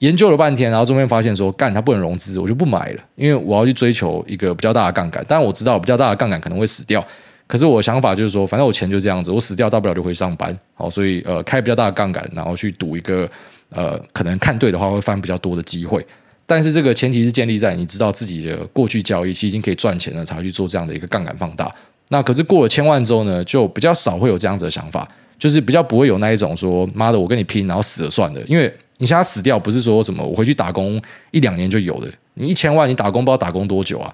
[0.00, 5.24] 研究了半天，然后中间发现说，干它不能融资，我就不买了，因为我要去追求一个比较大的杠杆。
[5.26, 7.02] 当然我知道比较大的杠杆可能会死掉，
[7.46, 10.56] 可是我的想法就是说，反正我钱就这样子，我死掉大不了就回上班。
[10.74, 13.26] 好，所以呃开比较大的杠杆，然后去赌一个
[13.70, 16.06] 呃可能看对的话会翻比较多的机会。
[16.46, 21.74] 但是这个前提是建立在你知道自己的过去交易其实已经可以赚钱了，才去做这样的一个杠杆放大。
[22.08, 25.06] 那可是过了千万之后呢，就比较少会有这样子的想法，
[25.38, 28.72] 就是比较不会有那一种说妈的我跟你拼，然后死了算了，因为。
[28.98, 30.98] 你现在死掉不是说什么我回去打工
[31.30, 34.10] 一两年就有的，你一千万你打工不知道打工多久啊？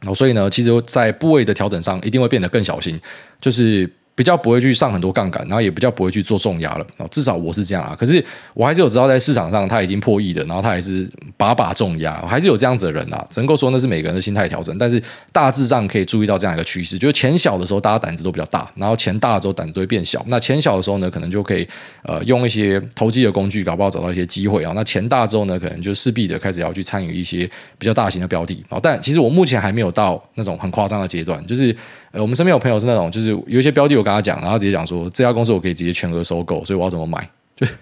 [0.00, 2.98] 然后所以呢，其实，在部位的调整上一定会变得更小心，
[3.40, 3.88] 就是。
[4.20, 6.86] 比较不会去上很多杠杆，然后也比较不会去做重压了。
[7.10, 7.96] 至少我是这样啊。
[7.98, 11.08] 可是我还是有知道，在市场上他已经破亿的，然后他还是
[11.38, 13.26] 把把重压，还是有这样子的人啊。
[13.30, 15.02] 只能够说那是每个人的心态调整，但是
[15.32, 20.22] 大致上可以注意到这样一个趋势，就是钱小的时候大家胆子都比较大，然后钱大的时候胆子都会变小。
[20.28, 21.66] 那钱小的时候呢，可能就可以
[22.02, 24.74] 呃用一些投机的工具，搞不好找到一些机会啊。
[24.76, 28.78] 那钱大之后呢，可能就势必的开始要去参与一些比较大型的标的啊。
[28.82, 31.74] 但其实我目前还没有到那种很夸张的阶段，就是。
[32.12, 37.28] 呃，我们身边有朋友是那种，就是有一些标的，我跟他讲，然后直接讲说，这家公司我可以直接全额收购，所以我要怎么买？
[37.56, 37.72] 就就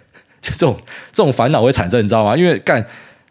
[0.41, 0.77] 这种
[1.13, 2.37] 这种烦恼会产生，你知道吗？
[2.37, 2.85] 因为干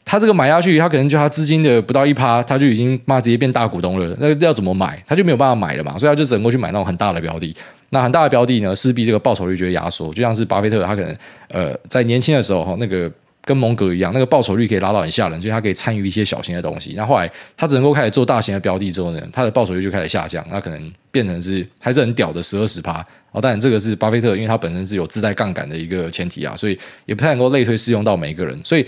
[0.03, 4.17] 他这个买下去，他可能就他资金的不到一趴，他就已经妈直接变大股东了。
[4.19, 5.01] 那要怎么买？
[5.05, 7.55] 他就没有办法买了嘛，所以他就只能够去买那种很大的标的。
[7.91, 11.15] 那很大的标的呢，势必这个报酬率就会压缩，就像是巴菲特，他可能
[11.49, 13.11] 呃在年轻的时候哈那个。
[13.47, 16.93] 跟蒙格一样，那个报酬率可以拉到很吓人，所以他可以参与一些小型的东西。
[16.97, 23.05] 那后来他只能够开始做大型的标的之后呢，他的报酬率就开始下降，那可能变成是还是很屌的十二十趴。
[23.31, 28.59] 哦，当然这个是巴菲特，因为他本身是有自带杠杆的一个前提啊，所以也不太能够类推适用到每一个人。
[28.65, 28.85] 所以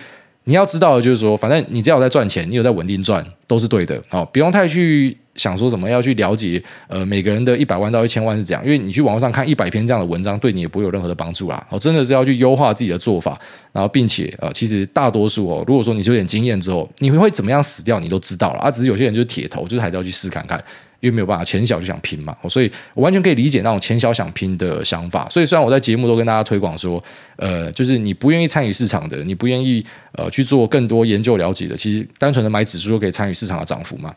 [0.49, 4.01] 你要知道的就是说，反正你只要在赚钱，你有在稳定赚，都是对的。
[4.09, 5.15] 好，不用太去。
[5.35, 11.65] 想说什么要去了解，呃，每个人的一百万到一千万是这样，因为你去网络上看一百篇这样的文章，对你也不会有任何的帮助啦。
[11.69, 13.39] 哦，真的是要去优化自己的做法，
[13.71, 18.69] 然后并且呃，其实大多数哦，如果说你是有点经验之后，你会会怎么样死掉，你都知道了啊。
[18.69, 20.61] 只是有些人就是铁头，就是还是要去试看看，
[20.99, 22.35] 因为没有办法，钱小就想拼嘛。
[22.47, 25.27] 所以我完全可以理解那种钱小想拼的想法。
[25.29, 27.03] 所以虽然我在节目都跟大家推广说，
[27.37, 34.13] 呃，就是你不愿意参与市场的，你不愿意呃去做更多研究了解的，其实单纯的买指数就可以参与市场的涨幅嘛。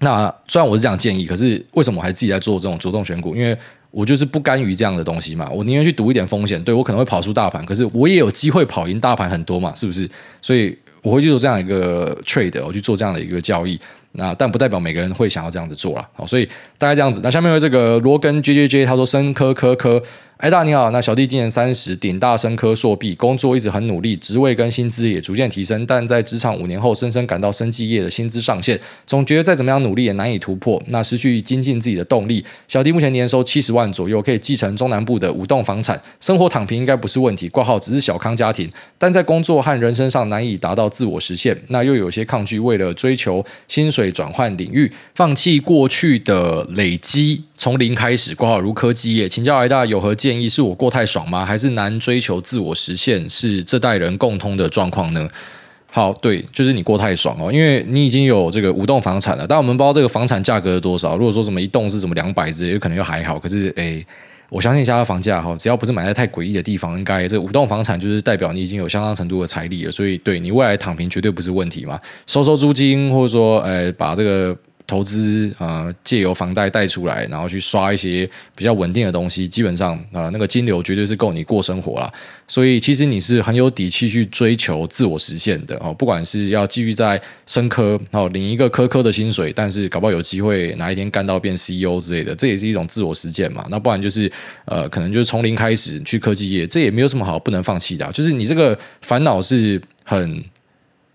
[0.00, 3.36] 那虽然我是这样建议，可是为什么我还自己在做这种主动选股？
[3.36, 3.56] 因为
[3.92, 10.10] 我就是不甘于这样的东西嘛，我宁愿去赌一点风险，对，我可能会跑出大盘，可是我也有机会跑赢大盘很多嘛，是不是？
[10.40, 13.78] 所以我会去做这样一个 trade，我去做这样的一个交易。
[14.12, 16.08] 那但不代表每个人会想要这样子做啦。
[16.14, 16.46] 好，所以
[16.78, 17.20] 大概这样子。
[17.22, 20.02] 那下面有这个罗根 J J J，他说生科科科。
[20.42, 28.76] 哎，大你好，那小弟今年三十，顶大生科硕毕，工作一直很努力，职位跟薪资也逐渐提升，但在职场五年后，深深感到生技业的薪资上限，
[29.06, 32.44] 总觉得再怎么样努力也难以突破，那失去精进自己的动力。
[32.66, 37.48] 小弟目前年收七十万左右，可以继承中南部的五栋房产，生活躺平应该不是问题。
[37.48, 38.68] 挂号只是小康家庭，
[38.98, 47.44] 但在工作和人生上难以达到自我实现，那又有些抗拒，为了追求薪水转换领域，放弃过去的累积。
[47.54, 50.48] 从零开始，挂号如科技业，请教艾大有何建议？
[50.48, 51.44] 是我过太爽吗？
[51.44, 55.28] 还是难追求自我实现是这代人共通的状况呢？
[55.90, 59.46] 好，对，就是你过太爽哦，因为你已经有这个五栋房产了。
[59.46, 61.16] 但我们不知道这个房产价格是多少。
[61.16, 63.38] 如果说什么一栋是什么两百之类，有可能又还好。
[63.38, 64.04] 可是，诶，
[64.48, 69.92] 我相信现在房价哈，只要不是买在太诡异的地方，应该这五栋房产就是代表你已经有相当程度的财力了。
[69.92, 72.00] 所以，对你未来躺平绝对不是问题嘛。
[72.26, 74.56] 收收租金，或者说，诶，把这个。
[74.92, 82.12] 投资啊，借由房贷贷出来，然后去刷一些比较稳定的东西，基本上啊，那个金流绝对是够你过生活了。
[82.46, 85.94] 所以其实你是很有底气去追求自我实现的哦。
[85.94, 93.64] 不管是要继续在深科哦领一个科科的薪水，但是搞不好有机会哪一天干到变 CEO 之类的，这也是一种自我实践嘛。
[93.70, 94.30] 那不然就是
[94.66, 98.12] 呃，可能就是从零开始去科技业，这也没有什么好不能放弃的。
[98.12, 100.44] 就是你这个烦恼是很。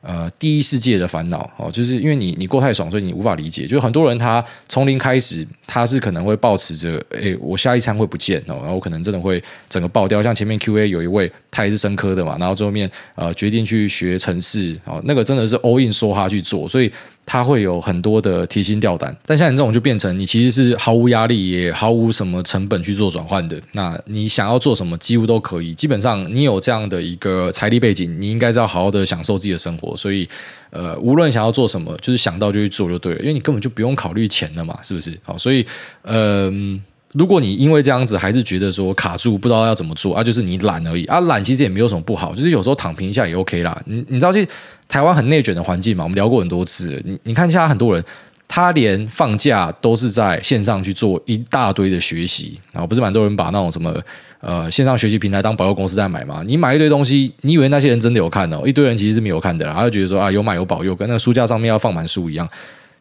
[0.02, 3.66] 呃，第一世界的烦恼哦，就是因为你你过太爽，所以你无法理解。
[3.66, 10.24] 就很多人他从零开始，他是可能会抱持着，诶，我下一餐会不见哦，然后可能真的会整个爆掉。
[10.24, 16.90] 像前面 Q A 有一位，他也是生科的嘛，然后最后面呃决定去学城市哦，那个真的是 all in 梭哈去做，所以
[17.30, 23.62] 他会有很多的提心吊胆，但像你这种就变成你其实是毫无压力，也毫无什么成本去做转换的。
[23.74, 25.74] 那你想要做什么，几乎都可以。
[25.74, 29.96] 基本上你有这样的一个财力背景，你应该是要好好的享受自己的生活。
[29.98, 30.28] 所以，
[30.70, 35.20] 呃，无论想要做什么，就是想到就去做就对了，因为你根本就不用考虑钱了嘛，是不是？
[35.22, 35.66] 好，所以，
[36.04, 36.82] 嗯、
[37.18, 43.82] 如果你因为这样子还是觉得说卡住不知道要怎么做啊，就是你懒而已啊，懒其实也没有什么不好，就是有时候躺平一下也 OK 啦。
[43.86, 44.48] 你你知道，其实
[44.88, 47.02] 台湾很内卷的环境嘛，我们聊过很多次。
[47.04, 48.04] 你你看，现在很多人
[48.48, 53.92] 他连放假都是在线上去做一大堆的学习，然后不是蛮多人把那种什么
[54.40, 56.44] 呃线上学习平台当保佑公司在买嘛？
[56.46, 58.62] 你买一堆东西，你以为那些人真的有看哦？
[58.64, 62.48] 一堆人其实是没有看的啦，他就觉得说啊有买有保佑，跟那个书架上面要放满书一样，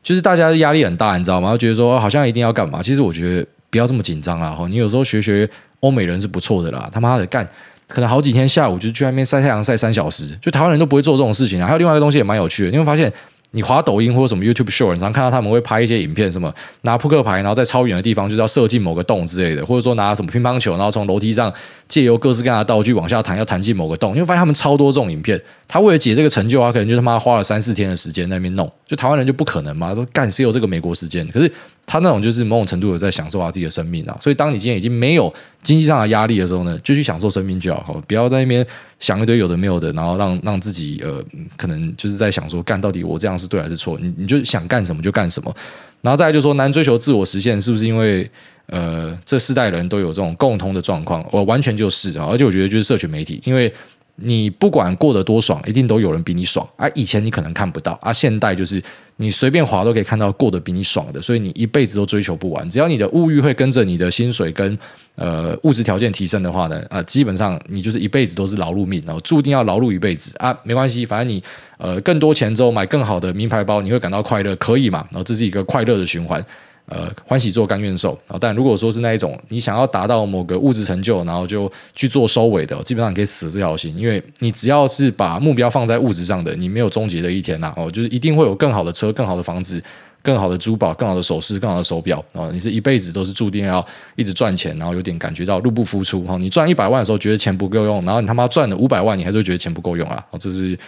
[0.03, 1.55] 就是大家的压力很大，你知道吗？
[1.59, 2.81] 觉得说好像一定要干嘛？
[2.83, 3.47] 其实我觉得。
[3.77, 4.51] 不要这么紧张啊！
[4.53, 5.47] 哈，你有时候学学
[5.81, 6.89] 欧美人是不错的啦。
[6.91, 7.47] 他妈的干，
[7.87, 11.67] 可能好几天下午就去外面晒太阳晒三小时，就台湾人都不会做这种事情啊。
[11.67, 13.13] 还有另外一个东西也蛮有趣的，你会发现。
[13.53, 16.53] 你滑抖音或者什么 YouTube show，你常看到他们会拍一些影片，什么
[16.83, 21.51] 拿扑克牌，然后在超远的地方就是要射进某个洞之类的，或者说拿什么乒乓球，然后从楼梯上
[21.89, 24.15] 借由各式各样的道具往下弹，要弹进某个洞。
[24.15, 25.41] 你会发现他们超多这种影片。
[25.69, 28.71] 他为了解这个成就啊，可能就他妈花了三四天的时间在那边弄。
[28.85, 31.27] 就台湾人就不可能嘛，说干谁有这个美国时间？
[31.29, 31.51] 可是
[31.87, 34.17] 他那种就是某种程度有在享受他自己的生命啊。
[34.21, 35.33] 所以当你今天已经没有
[35.63, 38.67] 经济上的压力的时候呢，就去享受生命就好，不要在那边
[38.99, 41.25] 想一堆有的没有的，然后让让自己呃，
[41.57, 43.99] 可能就是在想说，干到底我这样是对还是错？
[44.03, 45.55] 你你就想干什么就干什么，
[46.03, 48.29] 然后再来就说难追求自我实现，是不是因为
[48.67, 51.25] 呃这世代人都有这种共通的状况？
[51.31, 53.73] 我完全就是啊，而且我觉得就是社群媒体，因为。
[54.19, 56.89] 你不管过得多爽，一定都有人比你爽啊！
[56.95, 58.83] 以前你可能看不到啊，现代就是
[59.17, 62.69] 你随便划都可以看到过得比你爽的，所以你一辈子都追求不完。
[62.69, 64.79] 只要你的物欲会跟着你的薪水跟
[65.15, 70.55] 呃物质条件提升的话呢，啊，基本上你就是一辈子都是劳碌命，然后注定要劳碌一辈子啊！
[70.63, 71.43] 没关系，反正你
[71.79, 74.99] 呃更多钱之后买更好的名牌包，你会感到快乐，可以嘛？
[75.11, 76.45] 然后这是一个快乐的循环。
[76.89, 78.17] 呃，欢喜做，甘愿受。
[78.41, 87.75] 但如果说是那一种，你想要达到某个物质成就，然后就去做收尾的，基本上你可以死这条心，因为你只要是把目标放在物质上的，你没有终结的一天呐。
[87.77, 89.83] 哦，就是一定会有更好的车、更好的房子、
[90.23, 92.25] 更好的珠宝、更好的首饰、更好的手表。
[92.35, 93.85] 哦，你是一辈子都是注定要
[94.15, 96.25] 一直赚钱，然后有点感觉到入不敷出。
[96.29, 100.25] 哦，你赚一百万的时候觉得钱不够用，然后你他妈赚了五百万，你还是会觉得钱不够用啊。
[100.31, 100.79] 哦，这是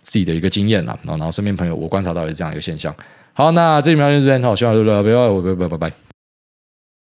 [0.00, 0.96] 自己的一个经验呐。
[1.04, 2.94] 然后身边朋友我观察到也是这样一个现象。
[3.32, 6.09] 好，那这期聊天就这边，好，希望大家不要，拜拜拜拜。